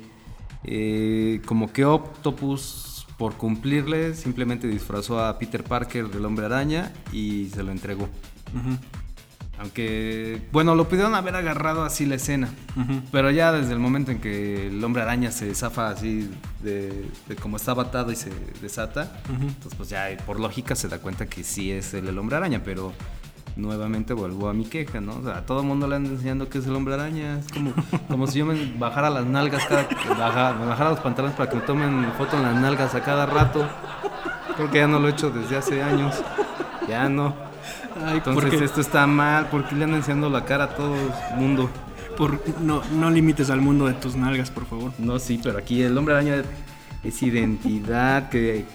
eh, 0.64 1.42
como 1.46 1.72
que 1.72 1.86
Octopus, 1.86 3.06
por 3.18 3.36
cumplirle, 3.36 4.14
simplemente 4.14 4.68
disfrazó 4.68 5.20
a 5.24 5.38
Peter 5.40 5.64
Parker 5.64 6.08
del 6.10 6.26
hombre 6.26 6.46
araña 6.46 6.92
y 7.14 7.48
se 7.48 7.64
lo 7.64 7.72
entregó. 7.72 8.08
Aunque. 9.60 10.42
Bueno, 10.54 10.74
lo 10.76 10.88
pudieron 10.88 11.16
haber 11.16 11.36
agarrado 11.36 11.84
así 11.84 12.06
la 12.06 12.16
escena. 12.16 12.50
Pero 13.12 13.30
ya 13.32 13.52
desde 13.52 13.74
el 13.74 13.80
momento 13.80 14.12
en 14.12 14.20
que 14.22 14.68
el 14.68 14.82
hombre 14.84 15.02
araña 15.02 15.32
se 15.32 15.54
zafa 15.54 15.90
así 15.90 16.30
de, 16.64 17.06
de 17.28 17.36
como 17.36 17.58
estaba 17.58 17.84
atado 17.84 18.12
y 18.12 18.16
se 18.16 18.32
desata, 18.62 19.12
entonces 19.30 19.76
pues 19.76 19.90
ya 19.90 20.08
por 20.26 20.40
lógica 20.40 20.76
se 20.76 20.88
da 20.88 21.00
cuenta 21.00 21.26
que 21.26 21.44
sí 21.44 21.72
es 21.72 21.94
el 21.94 22.18
hombre 22.18 22.38
araña, 22.38 22.62
pero 22.64 22.94
nuevamente 23.58 24.14
vuelvo 24.14 24.48
a 24.48 24.54
mi 24.54 24.64
queja, 24.64 25.02
¿no? 25.02 25.18
O 25.18 25.24
sea, 25.24 25.40
a 25.40 25.46
todo 25.46 25.62
mundo 25.64 25.86
le 25.90 25.98
andan 25.98 26.14
enseñando 26.14 26.48
que 26.48 26.60
es 26.60 26.66
el 26.66 26.76
hombre 26.76 26.94
araña, 26.94 27.40
es 27.40 27.52
como, 27.52 27.74
como 28.08 28.28
si 28.28 28.40
yo 28.40 28.46
me 28.46 28.74
bajara 28.78 29.10
las 29.10 29.26
nalgas 29.26 29.66
cada 29.66 29.86
baja- 30.18 30.54
me 30.54 30.66
bajara 30.68 30.92
los 30.92 31.00
pantalones 31.02 31.36
para 31.36 31.50
que 31.50 31.58
me 31.58 31.62
tomen 31.64 32.10
foto 32.18 32.38
en 32.38 32.44
las 32.44 32.56
nalgas 32.56 32.96
a 32.96 33.04
cada 33.04 33.26
rato. 33.26 33.68
Creo 34.56 34.72
que 34.72 34.78
ya 34.78 34.88
no 34.88 35.00
lo 35.00 35.10
he 35.10 35.12
hecho 35.12 35.30
desde 35.32 35.58
hace 35.58 35.84
años. 35.84 36.16
Ya 36.88 37.10
no. 37.10 37.36
Ay, 38.06 38.20
¿por 38.22 38.34
Entonces 38.36 38.60
qué? 38.60 38.66
esto 38.66 38.82
está 38.82 39.06
mal, 39.08 39.48
porque 39.50 39.76
le 39.76 39.84
andan 39.86 40.00
enseñando 40.00 40.30
la 40.30 40.46
cara 40.46 40.66
a 40.66 40.70
todo 40.70 40.96
el 40.96 41.38
mundo. 41.38 41.70
Por- 42.18 42.42
no, 42.60 42.82
no 42.94 43.10
limites 43.10 43.50
al 43.50 43.62
mundo 43.62 43.86
de 43.88 43.94
tus 43.94 44.16
nalgas, 44.16 44.52
por 44.52 44.66
favor. 44.66 44.92
No, 44.98 45.20
sí, 45.20 45.40
pero 45.42 45.58
aquí 45.58 45.82
el 45.82 45.98
hombre 45.98 46.14
araña 46.16 46.44
es 47.04 47.24
identidad, 47.24 48.30
que, 48.30 48.66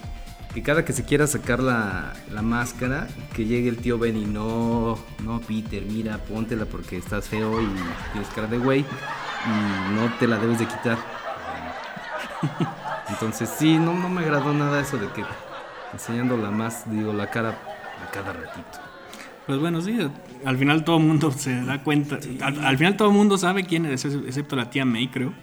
que 0.54 0.62
cada 0.62 0.84
que 0.84 0.92
se 0.94 1.04
quiera 1.04 1.26
sacar 1.26 1.60
la, 1.60 2.12
la 2.32 2.40
máscara, 2.42 3.06
que 3.34 3.44
llegue 3.44 3.68
el 3.68 3.76
tío 3.76 3.98
Ben 3.98 4.16
y 4.16 4.24
no, 4.24 4.98
no, 5.22 5.40
Peter, 5.40 5.82
mira, 5.82 6.18
póntela 6.18 6.64
porque 6.64 6.96
estás 6.96 7.28
feo 7.28 7.60
y 7.60 7.68
tienes 8.12 8.30
cara 8.34 8.46
de 8.46 8.58
güey 8.58 8.80
y 8.80 9.94
no 9.94 10.10
te 10.18 10.26
la 10.26 10.38
debes 10.38 10.58
de 10.58 10.66
quitar. 10.66 10.96
Entonces 13.10 13.50
sí, 13.58 13.78
no, 13.78 13.92
no 13.94 14.08
me 14.08 14.22
agradó 14.22 14.52
nada 14.54 14.80
eso 14.80 14.96
de 14.96 15.08
que 15.08 15.22
enseñando 15.92 16.36
la 16.36 16.50
más, 16.50 16.90
digo, 16.90 17.12
la 17.12 17.28
cara 17.30 17.58
a 18.02 18.10
cada 18.10 18.32
ratito. 18.32 18.78
Pues 19.46 19.58
bueno, 19.60 19.80
sí, 19.82 19.98
al 20.44 20.56
final 20.56 20.84
todo 20.84 20.96
el 20.96 21.04
mundo 21.04 21.30
se 21.30 21.62
da 21.64 21.82
cuenta. 21.82 22.18
Al, 22.40 22.64
al 22.64 22.78
final 22.78 22.96
todo 22.96 23.08
el 23.08 23.14
mundo 23.14 23.36
sabe 23.36 23.64
quién 23.64 23.84
es, 23.86 24.04
excepto 24.04 24.56
la 24.56 24.70
tía 24.70 24.84
May, 24.84 25.08
creo. 25.08 25.34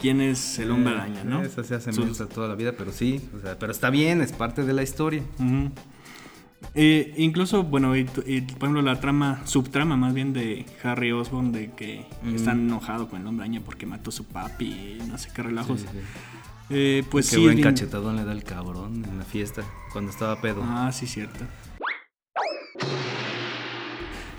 Quién 0.00 0.20
es 0.20 0.58
el 0.60 0.70
hombre 0.70 0.94
araña, 0.94 1.24
¿no? 1.24 1.42
Esa 1.42 1.64
se 1.64 1.74
hace 1.74 1.92
Sus- 1.92 2.28
toda 2.28 2.46
la 2.48 2.54
vida, 2.54 2.72
pero 2.78 2.92
sí, 2.92 3.20
o 3.36 3.40
sea, 3.40 3.58
pero 3.58 3.72
está 3.72 3.90
bien, 3.90 4.20
es 4.20 4.32
parte 4.32 4.64
de 4.64 4.72
la 4.72 4.82
historia. 4.84 5.22
Eh, 6.74 7.14
incluso, 7.16 7.62
bueno, 7.62 7.96
y, 7.96 8.00
y, 8.26 8.40
por 8.42 8.64
ejemplo, 8.68 8.82
la 8.82 9.00
trama, 9.00 9.40
subtrama 9.44 9.96
más 9.96 10.12
bien 10.14 10.32
de 10.32 10.66
Harry 10.82 11.12
Osborn, 11.12 11.52
de 11.52 11.70
que 11.72 12.06
está 12.34 12.52
enojado 12.52 13.08
con 13.08 13.20
el 13.20 13.26
hombre 13.26 13.44
araña 13.46 13.60
porque 13.64 13.86
mató 13.86 14.10
a 14.10 14.12
su 14.12 14.24
papi 14.24 14.98
y 15.00 15.02
no 15.08 15.18
sé 15.18 15.30
qué 15.34 15.42
relajos. 15.42 15.80
Sí, 15.80 15.86
sí. 15.90 15.98
Eh, 16.70 17.04
pues 17.10 17.30
Qué 17.30 17.36
sí. 17.36 17.42
buen 17.42 17.56
bien- 17.56 17.68
cachetadón 17.68 18.16
le 18.16 18.24
da 18.24 18.32
el 18.32 18.44
cabrón 18.44 19.04
en 19.08 19.18
la 19.18 19.24
fiesta 19.24 19.62
cuando 19.92 20.10
estaba 20.10 20.40
pedo. 20.40 20.62
Ah, 20.64 20.90
sí, 20.92 21.06
cierto. 21.06 21.44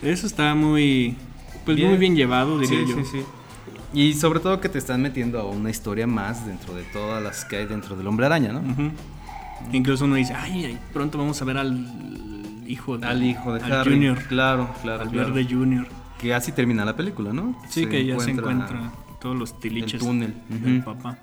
Eso 0.02 0.28
está 0.28 0.56
muy. 0.56 1.16
Pues 1.66 1.78
Bien. 1.78 1.90
muy 1.90 1.98
bien 1.98 2.16
llevado, 2.16 2.58
diría 2.60 2.80
sí, 2.86 2.92
yo. 2.92 2.98
sí, 2.98 3.04
sí. 3.12 3.24
Y 3.94 4.14
sobre 4.14 4.40
todo 4.40 4.60
que 4.62 4.70
te 4.70 4.78
están 4.78 5.02
metiendo 5.02 5.40
a 5.40 5.46
una 5.46 5.70
historia 5.70 6.06
más 6.08 6.46
dentro 6.46 6.74
de 6.76 6.84
todas 6.84 7.22
las 7.24 7.44
que 7.46 7.58
hay 7.58 7.66
dentro 7.66 7.96
del 7.96 8.06
hombre 8.08 8.26
araña, 8.28 8.54
¿no? 8.54 8.62
Incluso 9.74 10.06
uno 10.06 10.16
dice, 10.16 10.34
ay, 10.34 10.78
pronto 10.94 11.18
vamos 11.18 11.42
a 11.42 11.46
ver 11.46 11.58
al 11.58 12.64
hijo 12.68 12.98
de, 12.98 13.08
Al 13.08 13.24
hijo 13.24 13.54
de 13.54 13.64
al 13.64 13.72
Harry. 13.74 13.94
Junior, 13.94 14.18
Claro, 14.28 14.70
claro, 14.82 15.04
al 15.04 15.10
claro. 15.10 15.34
verde 15.34 15.48
Junior. 15.54 15.88
Que 16.20 16.34
así 16.34 16.52
termina 16.52 16.86
la 16.86 16.96
película, 16.96 17.34
¿no? 17.34 17.60
Sí, 17.70 17.88
que 17.88 18.06
ya 18.06 18.20
se 18.20 18.32
encuentra 18.32 18.92
todos 19.20 19.36
los 19.36 19.60
tiliches 19.60 19.96
el 19.96 20.00
túnel. 20.00 20.34
del 20.50 20.84
papá. 20.84 21.18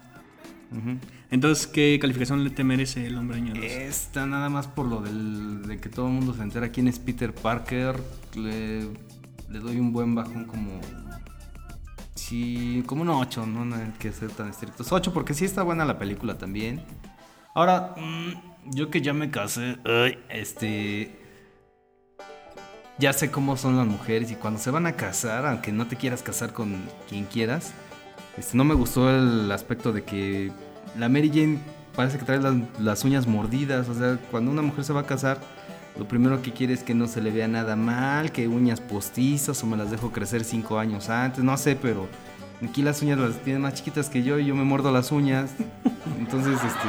Entonces, 1.31 1.67
¿qué 1.67 1.99
calificación 2.01 2.45
le 2.45 2.51
te 2.51 2.65
merece 2.65 3.07
el 3.07 3.17
hombre 3.17 3.39
araña 3.39 3.55
2? 3.55 3.65
Esta 3.65 4.27
nada 4.27 4.49
más 4.49 4.67
por 4.67 4.87
lo 4.87 5.01
del, 5.01 5.63
de 5.63 5.79
que 5.79 5.89
todo 5.89 6.07
el 6.07 6.13
mundo 6.13 6.35
se 6.35 6.43
entera 6.43 6.71
quién 6.71 6.89
es 6.89 6.99
Peter 6.99 7.35
Parker. 7.35 7.97
Le, 8.35 8.83
le 9.49 9.59
doy 9.61 9.79
un 9.79 9.93
buen 9.93 10.15
bajón 10.15 10.45
como... 10.45 10.81
Sí, 12.15 12.83
como 12.87 13.03
un 13.03 13.11
8, 13.11 13.47
no, 13.47 13.65
no 13.65 13.77
hay 13.77 13.93
que 13.99 14.13
ser 14.13 14.31
tan 14.31 14.49
estrictos. 14.49 14.91
8 14.91 15.13
porque 15.13 15.35
sí 15.35 15.45
está 15.45 15.63
buena 15.63 15.85
la 15.85 15.99
película 15.99 16.37
también. 16.39 16.83
Ahora, 17.55 17.95
mm, 17.97 18.71
yo 18.75 18.91
que 18.91 19.01
ya 19.01 19.13
me 19.13 19.31
casé, 19.31 19.79
este... 20.29 21.23
Ya 22.99 23.13
sé 23.13 23.31
cómo 23.31 23.59
son 23.59 23.77
las 23.77 23.87
mujeres 23.87 24.31
y 24.31 24.37
cuando 24.37 24.59
se 24.59 24.71
van 24.71 24.87
a 24.87 24.93
casar, 24.93 25.45
aunque 25.47 25.71
no 25.71 25.87
te 25.87 25.97
quieras 25.97 26.23
casar 26.23 26.55
con 26.55 26.83
quien 27.09 27.27
quieras, 27.27 27.75
este, 28.37 28.57
no 28.57 28.65
me 28.65 28.75
gustó 28.75 29.11
el 29.11 29.51
aspecto 29.53 29.93
de 29.93 30.03
que 30.05 30.51
la 30.99 31.09
Mary 31.09 31.29
Jane 31.29 31.59
parece 31.95 32.19
que 32.19 32.25
trae 32.25 32.41
las, 32.41 32.55
las 32.79 33.05
uñas 33.05 33.27
mordidas. 33.27 33.89
O 33.89 33.95
sea, 33.95 34.19
cuando 34.31 34.51
una 34.51 34.63
mujer 34.63 34.85
se 34.85 34.93
va 34.93 35.01
a 35.01 35.07
casar, 35.07 35.39
lo 35.99 36.07
primero 36.07 36.43
que 36.43 36.53
quiere 36.53 36.75
es 36.75 36.83
que 36.83 36.95
no 36.95 37.07
se 37.07 37.21
le 37.23 37.31
vea 37.31 37.49
nada 37.49 37.75
mal, 37.77 38.33
que 38.33 38.49
uñas 38.49 38.81
postizas 38.81 39.63
o 39.63 39.67
me 39.67 39.77
las 39.77 39.91
dejo 39.91 40.13
crecer 40.13 40.45
cinco 40.45 40.79
años 40.79 41.09
antes. 41.09 41.43
No 41.43 41.57
sé, 41.57 41.77
pero 41.77 42.07
aquí 42.63 42.83
las 42.83 43.01
uñas 43.03 43.19
las 43.19 43.37
tienen 43.43 43.63
más 43.63 43.75
chiquitas 43.75 44.11
que 44.11 44.23
yo 44.23 44.39
y 44.39 44.45
yo 44.47 44.55
me 44.55 44.65
muerdo 44.65 44.93
las 44.93 45.11
uñas. 45.13 45.51
Entonces, 46.19 46.55
este. 46.55 46.89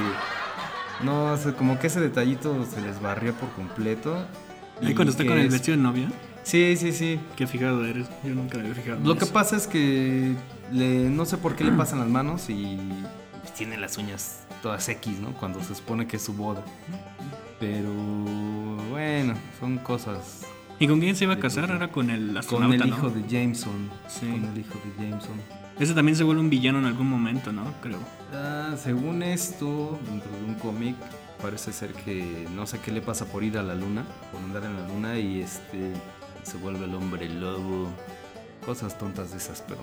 No, 1.04 1.32
o 1.34 1.38
sea, 1.38 1.54
como 1.54 1.78
que 1.80 1.88
ese 1.88 2.00
detallito 2.02 2.66
se 2.66 2.82
les 2.82 3.00
barrió 3.02 3.34
por 3.34 3.50
completo. 3.52 4.18
Y 4.82 4.94
cuando 4.94 5.12
está 5.12 5.26
con 5.26 5.38
el 5.38 5.46
es- 5.48 5.54
vestido 5.54 5.78
de 5.78 5.84
novia, 5.84 6.08
Sí, 6.48 6.78
sí, 6.78 6.94
sí. 6.94 7.20
qué 7.36 7.46
fijado 7.46 7.86
eres. 7.86 8.08
Yo 8.24 8.34
nunca 8.34 8.58
me 8.58 8.64
había 8.64 8.76
fijado. 8.76 8.98
en 9.00 9.04
Lo 9.08 9.18
que 9.18 9.26
eso. 9.26 9.34
pasa 9.34 9.58
es 9.58 9.68
que 9.68 10.34
le, 10.72 11.10
no 11.10 11.26
sé 11.26 11.38
por 11.38 11.56
qué 11.58 11.66
le 11.66 11.72
pasan 11.78 12.00
las 12.00 12.08
manos 12.08 12.50
y 12.50 12.78
pues, 13.42 13.54
tiene 13.54 13.76
las 13.78 13.98
uñas 13.98 14.44
todas 14.64 14.88
X, 14.88 15.20
¿no? 15.20 15.34
Cuando 15.34 15.62
se 15.62 15.76
supone 15.76 16.08
que 16.08 16.16
es 16.16 16.24
su 16.24 16.34
boda. 16.34 16.64
Pero 17.60 17.92
bueno, 18.92 19.34
son 19.60 19.78
cosas. 19.80 20.46
¿Y 20.80 20.88
con 20.88 21.00
quién 21.02 21.16
se 21.18 21.26
iba 21.26 21.34
a 21.34 21.40
casar? 21.40 21.70
Era 21.72 21.90
con 21.92 22.10
el 22.10 22.28
Con 22.28 22.38
astronauta, 22.38 22.84
el 22.84 22.90
¿no? 22.92 22.96
hijo 22.98 23.10
de 23.10 23.24
Jameson. 23.28 23.90
Sí. 24.08 24.28
Con 24.28 24.46
el 24.46 24.58
hijo 24.60 24.80
de 24.98 25.04
Jameson. 25.10 25.36
Ese 25.80 25.94
también 25.94 26.16
se 26.16 26.24
vuelve 26.24 26.42
un 26.42 26.50
villano 26.50 26.80
en 26.80 26.86
algún 26.86 27.10
momento, 27.10 27.52
¿no? 27.52 27.74
Creo. 27.82 28.00
Ah, 28.34 28.74
según 28.82 29.22
esto, 29.22 30.00
dentro 30.10 30.32
de 30.32 30.46
un 30.46 30.54
cómic, 30.56 30.96
parece 31.42 31.74
ser 31.74 31.94
que 31.94 32.48
no 32.56 32.66
sé 32.66 32.80
qué 32.80 32.92
le 32.92 33.02
pasa 33.02 33.26
por 33.26 33.44
ir 33.44 33.58
a 33.58 33.64
la 33.64 33.76
luna, 33.76 34.04
por 34.32 34.42
andar 34.42 34.64
en 34.64 34.76
la 34.76 34.88
luna 34.88 35.20
y 35.20 35.42
este 35.42 35.92
se 36.48 36.58
vuelve 36.58 36.86
el 36.86 36.96
hombre 36.96 37.30
lobo. 37.30 37.88
Cosas 38.66 38.98
tontas 38.98 39.32
de 39.32 39.38
esas, 39.38 39.64
pero 39.68 39.80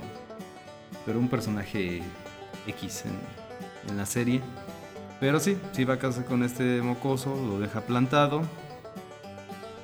pero 1.04 1.18
un 1.18 1.28
personaje 1.28 2.02
X 2.66 3.04
en, 3.06 3.90
en 3.90 3.96
la 3.96 4.06
serie. 4.06 4.40
Pero 5.20 5.40
sí, 5.40 5.56
sí 5.72 5.84
va 5.84 5.94
a 5.94 5.98
casar 5.98 6.24
con 6.24 6.42
este 6.42 6.82
mocoso, 6.82 7.34
lo 7.34 7.58
deja 7.58 7.82
plantado. 7.82 8.42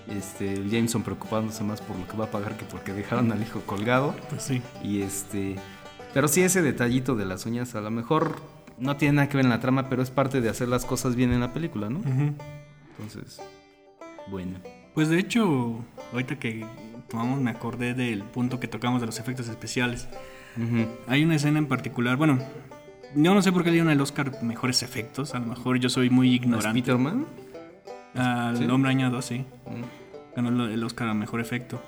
Este, 0.09 0.69
Jameson 0.69 1.03
preocupándose 1.03 1.63
más 1.63 1.81
por 1.81 1.97
lo 1.97 2.07
que 2.09 2.17
va 2.17 2.25
a 2.25 2.31
pagar 2.31 2.57
que 2.57 2.65
porque 2.65 2.93
dejaron 2.93 3.31
al 3.31 3.41
hijo 3.41 3.61
colgado. 3.61 4.15
Pues 4.29 4.43
sí. 4.43 4.63
Y 4.83 5.03
este. 5.03 5.57
Pero 6.13 6.27
sí, 6.27 6.43
ese 6.43 6.63
detallito 6.63 7.15
de 7.15 7.27
las 7.27 7.47
uñas, 7.47 7.75
a 7.77 7.81
lo 7.81 7.91
mejor 7.91 8.37
no 8.79 8.97
tiene 8.97 9.17
nada 9.17 9.29
que 9.29 9.37
ver 9.37 9.47
en 9.47 9.51
la 9.51 9.61
trama, 9.61 9.89
pero 9.89 10.03
es 10.03 10.11
parte 10.11 10.41
de 10.41 10.49
hacer 10.49 10.67
las 10.67 10.85
cosas 10.85 11.15
bien 11.15 11.33
en 11.33 11.41
la 11.41 11.53
película, 11.53 11.89
¿no? 11.89 12.01
Entonces, 12.99 13.41
bueno. 14.29 14.59
Pues 14.95 15.09
de 15.09 15.19
hecho, 15.19 15.85
ahorita 16.13 16.39
que 16.39 16.65
tomamos 17.09 17.41
me 17.41 17.51
acordé 17.51 17.95
del 17.95 18.23
punto 18.23 18.61
que 18.61 18.69
tocamos 18.69 19.01
de 19.01 19.07
los 19.07 19.19
efectos 19.19 19.49
especiales. 19.49 20.09
Hay 21.07 21.25
una 21.25 21.37
escena 21.37 21.59
en 21.59 21.67
particular, 21.67 22.17
bueno, 22.17 22.39
yo 23.15 23.35
no 23.35 23.41
sé 23.43 23.53
por 23.53 23.63
qué 23.63 23.71
le 23.71 23.75
dieron 23.75 23.91
el 23.91 24.01
Oscar 24.01 24.43
mejores 24.43 24.83
efectos, 24.83 25.35
a 25.35 25.39
lo 25.39 25.47
mejor 25.47 25.79
yo 25.79 25.89
soy 25.89 26.11
muy 26.11 26.29
¿Es 26.35 26.43
ignorante. 26.43 26.81
Peterman? 26.81 27.27
Al 28.15 28.57
¿Sí? 28.57 28.65
hombre 28.65 28.91
añado, 28.91 29.23
sí. 29.23 29.39
Mm. 29.67 30.35
ganó 30.37 30.67
el- 30.67 30.85
Oscar 30.85 31.09
a 31.09 31.15
mejor 31.15 31.41
efecto. 31.41 31.81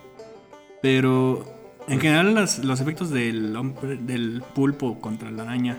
Pero 0.80 1.44
en 1.88 2.00
general 2.00 2.34
las- 2.34 2.58
los 2.64 2.80
efectos 2.80 3.10
del 3.10 3.54
hombre, 3.56 3.96
del 3.96 4.42
pulpo 4.54 5.00
contra 5.00 5.30
la 5.30 5.42
araña 5.44 5.76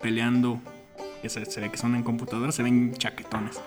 peleando, 0.00 0.60
que 1.22 1.28
se, 1.28 1.44
se 1.46 1.60
ve 1.60 1.70
que 1.70 1.76
son 1.78 1.94
en 1.94 2.02
computadora, 2.02 2.50
se 2.52 2.62
ven 2.62 2.92
chaquetones. 2.94 3.60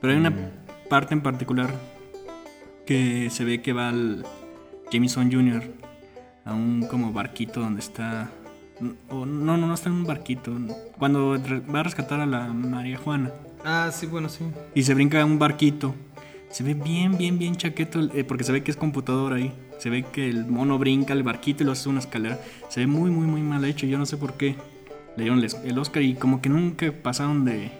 Pero 0.00 0.12
hay 0.12 0.18
una 0.18 0.30
Mm. 0.30 0.88
parte 0.88 1.14
en 1.14 1.20
particular 1.20 1.70
que 2.86 3.28
se 3.30 3.44
ve 3.44 3.62
que 3.62 3.72
va 3.72 3.88
al 3.88 4.24
Jameson 4.90 5.30
Jr. 5.32 5.62
a 6.44 6.54
un 6.54 6.86
como 6.88 7.12
barquito 7.12 7.60
donde 7.60 7.80
está... 7.80 8.30
o 9.08 9.24
no, 9.26 9.56
no, 9.56 9.66
no 9.66 9.74
está 9.74 9.88
en 9.88 9.94
un 9.96 10.04
barquito. 10.04 10.52
Cuando 10.98 11.38
va 11.72 11.80
a 11.80 11.82
rescatar 11.82 12.20
a 12.20 12.26
la 12.26 12.46
María 12.48 12.98
Juana. 12.98 13.30
Ah, 13.64 13.90
sí, 13.92 14.06
bueno, 14.06 14.28
sí. 14.28 14.44
Y 14.74 14.82
se 14.82 14.94
brinca 14.94 15.22
a 15.22 15.24
un 15.24 15.38
barquito. 15.38 15.94
Se 16.50 16.62
ve 16.64 16.74
bien, 16.74 17.16
bien, 17.16 17.38
bien 17.38 17.56
chaqueto, 17.56 18.00
eh, 18.14 18.24
porque 18.24 18.44
se 18.44 18.52
ve 18.52 18.62
que 18.62 18.70
es 18.70 18.76
computadora 18.76 19.36
ahí. 19.36 19.52
Se 19.78 19.88
ve 19.88 20.04
que 20.04 20.28
el 20.28 20.44
mono 20.46 20.78
brinca 20.78 21.12
el 21.14 21.22
barquito 21.22 21.62
y 21.62 21.66
lo 21.66 21.72
hace 21.72 21.88
una 21.88 22.00
escalera. 22.00 22.38
Se 22.68 22.80
ve 22.80 22.86
muy, 22.86 23.10
muy, 23.10 23.26
muy 23.26 23.40
mal 23.40 23.64
hecho. 23.64 23.86
Yo 23.86 23.98
no 23.98 24.04
sé 24.06 24.16
por 24.16 24.34
qué 24.34 24.56
le 25.16 25.24
dieron 25.24 25.42
el- 25.64 25.78
Oscar 25.78 26.02
y 26.02 26.14
como 26.14 26.40
que 26.42 26.48
nunca 26.48 26.92
pasaron 27.02 27.44
de... 27.44 27.70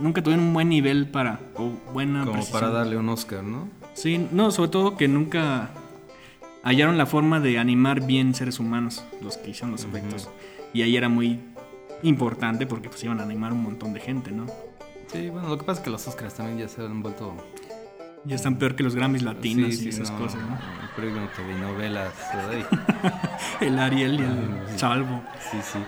Nunca 0.00 0.22
tuvieron 0.22 0.46
un 0.46 0.52
buen 0.54 0.68
nivel 0.68 1.08
para... 1.08 1.40
o 1.56 1.70
buena 1.92 2.20
Como 2.20 2.32
precisión. 2.34 2.60
para 2.60 2.72
darle 2.72 2.96
un 2.96 3.08
Oscar, 3.08 3.42
¿no? 3.42 3.68
Sí, 3.94 4.28
no, 4.32 4.50
sobre 4.50 4.70
todo 4.70 4.96
que 4.96 5.08
nunca 5.08 5.70
hallaron 6.62 6.98
la 6.98 7.06
forma 7.06 7.40
de 7.40 7.58
animar 7.58 8.04
bien 8.04 8.34
seres 8.34 8.58
humanos, 8.58 9.04
los 9.22 9.36
que 9.36 9.50
hicieron 9.50 9.70
los 9.72 9.84
efectos. 9.84 10.28
Y 10.72 10.82
ahí 10.82 10.96
era 10.96 11.08
muy 11.08 11.40
importante 12.02 12.66
porque 12.66 12.88
pues 12.88 13.02
iban 13.04 13.20
a 13.20 13.22
animar 13.22 13.52
un 13.52 13.62
montón 13.62 13.94
de 13.94 14.00
gente, 14.00 14.30
¿no? 14.30 14.46
Sí, 15.12 15.30
bueno, 15.30 15.48
lo 15.48 15.58
que 15.58 15.64
pasa 15.64 15.80
es 15.80 15.84
que 15.84 15.90
los 15.90 16.06
Oscars 16.08 16.34
también 16.34 16.58
ya 16.58 16.68
se 16.68 16.82
han 16.82 17.02
vuelto... 17.02 17.34
Ya 18.24 18.36
están 18.36 18.56
peor 18.56 18.74
que 18.74 18.82
los 18.82 18.94
Grammys 18.94 19.22
latinos 19.22 19.70
Sí, 19.70 19.76
sí, 19.76 19.86
y 19.86 19.88
esas 19.90 20.10
no, 20.10 20.18
cosas, 20.18 20.40
¿no? 20.40 20.54
El 20.54 20.88
premio 20.96 21.28
TV 21.36 21.58
novelas, 21.58 22.14
¿verdad? 22.34 23.30
El 23.60 23.78
Ariel 23.78 24.14
y 24.14 24.22
el. 24.22 24.78
Salvo. 24.78 25.22
Sí, 25.50 25.58
sí. 25.62 25.78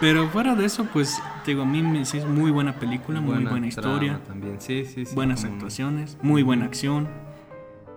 Pero 0.00 0.28
fuera 0.28 0.54
de 0.54 0.64
eso, 0.64 0.86
pues, 0.92 1.20
te 1.44 1.50
digo, 1.50 1.62
a 1.62 1.66
mí 1.66 1.82
me 1.82 2.02
es 2.02 2.24
muy 2.24 2.50
buena 2.52 2.78
película, 2.78 3.20
muy 3.20 3.44
buena 3.44 3.66
historia, 3.66 4.20
También, 4.26 4.60
sí, 4.60 4.84
sí, 4.84 5.04
sí. 5.04 5.14
buenas 5.14 5.44
no. 5.44 5.52
actuaciones, 5.52 6.16
muy 6.22 6.42
buena 6.42 6.66
acción. 6.66 7.08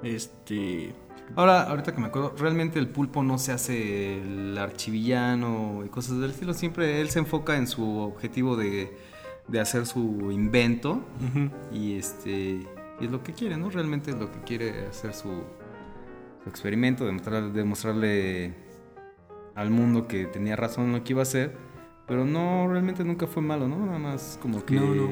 Este. 0.04 0.94
Ahora, 1.36 1.64
ahorita 1.64 1.94
que 1.94 2.02
me 2.02 2.08
acuerdo, 2.08 2.34
realmente 2.38 2.80
el 2.80 2.90
pulpo 2.90 3.24
no 3.24 3.38
se 3.38 3.52
hace 3.54 4.20
el 4.22 4.58
archivillano 4.58 5.84
y 5.86 5.90
cosas 5.90 6.18
del 6.20 6.32
estilo. 6.32 6.54
Siempre 6.54 7.00
él 7.00 7.10
se 7.10 7.20
enfoca 7.20 7.56
en 7.56 7.68
su 7.68 8.00
objetivo 8.00 8.58
de, 8.58 8.98
de 9.48 9.60
hacer 9.60 9.86
su 9.86 10.30
invento 10.32 11.02
y 11.72 11.94
este 11.98 12.68
y 13.00 13.06
es 13.06 13.12
lo 13.12 13.24
que 13.24 13.32
quiere, 13.34 13.56
¿no? 13.58 13.70
Realmente 13.70 14.12
es 14.12 14.18
lo 14.18 14.30
que 14.32 14.40
quiere 14.42 14.88
hacer 14.88 15.14
su, 15.14 15.44
su 16.44 16.50
experimento, 16.50 17.06
demostrar- 17.10 17.52
demostrarle 17.54 18.54
al 19.56 19.70
mundo 19.70 20.08
que 20.08 20.26
tenía 20.26 20.56
razón 20.58 20.86
en 20.88 20.92
lo 20.94 21.04
que 21.04 21.14
iba 21.14 21.22
a 21.22 21.24
hacer. 21.24 21.56
Pero 22.08 22.26
no, 22.26 22.68
realmente 22.68 23.04
nunca 23.04 23.28
fue 23.28 23.42
malo, 23.42 23.68
¿no? 23.68 23.86
Nada 23.86 24.00
más 24.00 24.38
como 24.42 24.66
que... 24.66 24.76
No, 24.76 24.94
no. 24.94 25.10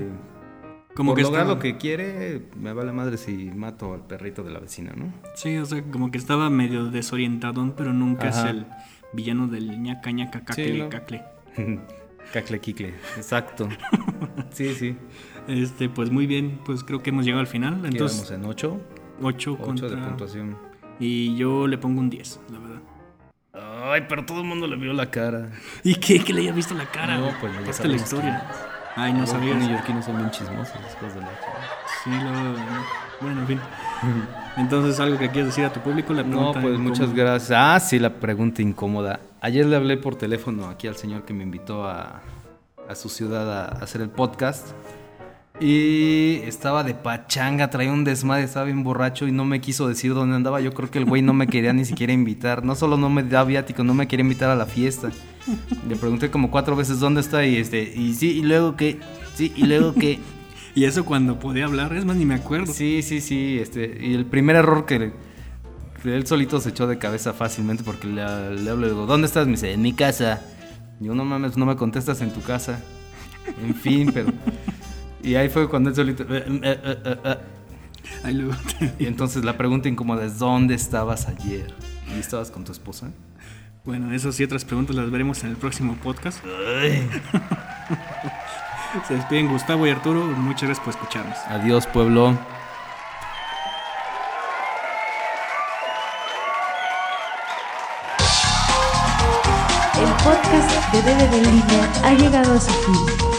Como 0.95 1.11
por 1.11 1.17
que 1.17 1.23
lograr 1.23 1.43
estaba- 1.43 1.55
lo 1.55 1.61
que 1.61 1.77
quiere, 1.77 2.47
me 2.59 2.73
vale 2.73 2.91
madre 2.91 3.17
si 3.17 3.51
mato 3.55 3.93
al 3.93 4.05
perrito 4.05 4.43
de 4.43 4.51
la 4.51 4.59
vecina, 4.59 4.91
¿no? 4.97 5.13
Sí, 5.35 5.55
o 5.57 5.65
sea, 5.65 5.81
como 5.83 6.11
que 6.11 6.17
estaba 6.17 6.49
medio 6.49 6.85
desorientadón, 6.87 7.73
pero 7.77 7.93
nunca 7.93 8.29
Ajá. 8.29 8.45
es 8.49 8.55
el 8.55 8.65
villano 9.13 9.47
del 9.47 9.81
ñaca 9.81 10.11
ñaca 10.11 10.41
cacle 10.43 10.77
no. 10.79 10.89
cacle. 10.89 11.23
Cacle 12.33 12.59
quicle, 12.59 12.89
exacto. 13.17 13.67
sí, 14.51 14.75
sí. 14.75 14.95
Este, 15.47 15.89
pues 15.89 16.11
muy 16.11 16.27
bien, 16.27 16.59
pues 16.63 16.83
creo 16.83 17.01
que 17.01 17.09
hemos 17.09 17.25
llegado 17.25 17.39
al 17.41 17.47
final. 17.47 17.83
Entonces, 17.85 18.29
en 18.29 18.45
8. 18.45 18.79
8 19.21 19.51
8 19.53 19.57
contra. 19.57 19.89
de 19.89 19.95
puntuación. 19.97 20.55
Y 20.99 21.35
yo 21.37 21.65
le 21.65 21.77
pongo 21.79 22.01
un 22.01 22.09
10, 22.11 22.39
la 22.51 22.59
verdad. 22.59 22.81
Ay, 23.91 24.05
pero 24.07 24.25
todo 24.25 24.39
el 24.41 24.45
mundo 24.45 24.67
le 24.67 24.75
vio 24.75 24.93
la 24.93 25.09
cara. 25.09 25.49
¿Y 25.83 25.95
qué? 25.95 26.19
Que 26.23 26.33
le 26.33 26.41
haya 26.41 26.51
visto 26.53 26.73
la 26.73 26.85
cara. 26.85 27.17
No, 27.17 27.31
pues, 27.39 27.53
ya 27.53 27.61
Cuenta 27.63 27.87
la 27.87 27.95
historia. 27.95 28.43
Ay, 28.95 29.13
no 29.13 29.21
Los 29.21 29.29
sabías. 29.29 29.57
neoyorquinos 29.57 30.05
son 30.05 30.17
bien 30.17 30.31
chismosos 30.31 30.73
después 30.83 31.13
de 31.15 31.21
la 31.21 31.29
Sí, 32.03 32.09
lo... 32.09 33.21
Bueno, 33.21 33.41
en 33.41 33.47
fin. 33.47 33.59
Entonces, 34.57 34.99
¿algo 34.99 35.17
que 35.17 35.29
quieres 35.29 35.47
decir 35.47 35.65
a 35.65 35.71
tu 35.71 35.79
público? 35.79 36.13
La 36.13 36.23
No, 36.23 36.29
pregunta 36.29 36.61
pues 36.61 36.73
incómoda. 36.73 36.89
muchas 36.89 37.13
gracias. 37.13 37.51
Ah, 37.55 37.79
sí, 37.79 37.99
la 37.99 38.09
pregunta 38.15 38.61
incómoda. 38.61 39.19
Ayer 39.41 39.65
le 39.65 39.75
hablé 39.75 39.97
por 39.97 40.15
teléfono 40.15 40.67
aquí 40.67 40.87
al 40.87 40.95
señor 40.95 41.23
que 41.23 41.33
me 41.33 41.43
invitó 41.43 41.85
a, 41.87 42.21
a 42.89 42.95
su 42.95 43.07
ciudad 43.09 43.49
a 43.51 43.65
hacer 43.83 44.01
el 44.01 44.09
podcast. 44.09 44.67
Y 45.61 46.41
estaba 46.45 46.83
de 46.83 46.93
pachanga, 46.93 47.69
traía 47.69 47.91
un 47.91 48.05
desmadre, 48.05 48.43
estaba 48.43 48.65
bien 48.65 48.83
borracho 48.83 49.27
y 49.27 49.33
no 49.33 49.43
me 49.43 49.59
quiso 49.59 49.89
decir 49.89 50.13
dónde 50.13 50.35
andaba. 50.35 50.61
Yo 50.61 50.73
creo 50.73 50.89
que 50.89 50.99
el 50.99 51.05
güey 51.05 51.21
no 51.21 51.33
me 51.33 51.47
quería 51.47 51.73
ni 51.73 51.83
siquiera 51.83 52.13
invitar. 52.13 52.63
No 52.63 52.75
solo 52.75 52.95
no 52.95 53.09
me 53.09 53.23
da 53.23 53.43
viático, 53.43 53.83
no 53.83 53.93
me 53.93 54.07
quería 54.07 54.23
invitar 54.23 54.49
a 54.49 54.55
la 54.55 54.65
fiesta. 54.65 55.09
Le 55.87 55.95
pregunté 55.97 56.31
como 56.31 56.49
cuatro 56.49 56.77
veces 56.77 56.99
dónde 56.99 57.19
está 57.19 57.45
y 57.45 57.57
este, 57.57 57.81
y 57.83 58.13
sí, 58.13 58.37
y 58.37 58.41
luego 58.43 58.77
qué, 58.77 58.99
sí, 59.35 59.51
y 59.55 59.65
luego 59.65 59.93
qué. 59.93 60.19
Y 60.75 60.85
eso 60.85 61.03
cuando 61.03 61.39
podía 61.39 61.65
hablar, 61.65 61.93
es 61.93 62.05
más, 62.05 62.15
ni 62.15 62.25
me 62.25 62.35
acuerdo. 62.35 62.71
Sí, 62.71 63.01
sí, 63.01 63.21
sí. 63.21 63.57
Este, 63.59 63.97
y 64.01 64.13
el 64.13 64.25
primer 64.25 64.55
error 64.55 64.85
que, 64.85 65.11
que 66.01 66.15
él 66.15 66.27
solito 66.27 66.61
se 66.61 66.69
echó 66.69 66.85
de 66.85 66.99
cabeza 66.99 67.33
fácilmente 67.33 67.83
porque 67.83 68.07
le, 68.07 68.21
le 68.55 68.69
hablo 68.69 68.85
y 68.85 68.89
le 68.89 68.89
digo, 68.89 69.05
¿dónde 69.07 69.25
estás? 69.27 69.47
Me 69.47 69.53
dice, 69.53 69.73
en 69.73 69.81
mi 69.81 69.93
casa. 69.93 70.41
Yo, 70.99 71.15
no 71.15 71.25
mames, 71.25 71.57
no 71.57 71.65
me 71.65 71.75
contestas 71.75 72.21
en 72.21 72.31
tu 72.31 72.41
casa. 72.41 72.81
En 73.61 73.73
fin, 73.73 74.11
pero... 74.13 74.31
Y 75.29 75.35
ahí 75.35 75.47
fue 75.47 75.69
cuando 75.69 75.89
él 75.91 75.95
solito... 75.95 76.23
"Eh, 76.23 76.43
eh, 76.47 76.59
eh, 76.63 76.97
eh, 77.05 77.17
eh". 77.23 77.37
Ahí 78.23 78.33
luego 78.33 78.55
te- 78.79 78.95
Y 79.03 79.05
entonces 79.05 79.45
la 79.45 79.55
pregunta 79.57 79.87
incómoda 79.87 80.25
es, 80.25 80.39
¿dónde 80.39 80.73
estabas 80.73 81.27
ayer? 81.27 81.71
¿Y 82.15 82.19
estabas 82.19 82.49
con 82.49 82.63
tu 82.63 82.71
esposa? 82.71 83.11
Bueno, 83.85 84.11
esas 84.11 84.39
y 84.39 84.43
otras 84.43 84.65
preguntas 84.65 84.95
las 84.95 85.11
veremos 85.11 85.43
en 85.43 85.51
el 85.51 85.55
próximo 85.55 85.95
podcast. 86.03 86.43
Ay. 86.81 87.07
Se 89.07 89.13
despiden 89.13 89.49
Gustavo 89.49 89.85
y 89.85 89.91
Arturo. 89.91 90.25
Muchas 90.25 90.63
gracias 90.63 90.79
por 90.83 90.95
escucharnos. 90.95 91.37
Adiós, 91.47 91.85
pueblo. 91.85 92.35
El 99.95 100.09
podcast 100.23 100.93
de 100.93 101.11
en 101.37 101.43
línea 101.43 101.91
ha 102.03 102.13
llegado 102.13 102.53
a 102.55 102.59
su 102.59 102.71
fin. 102.71 103.38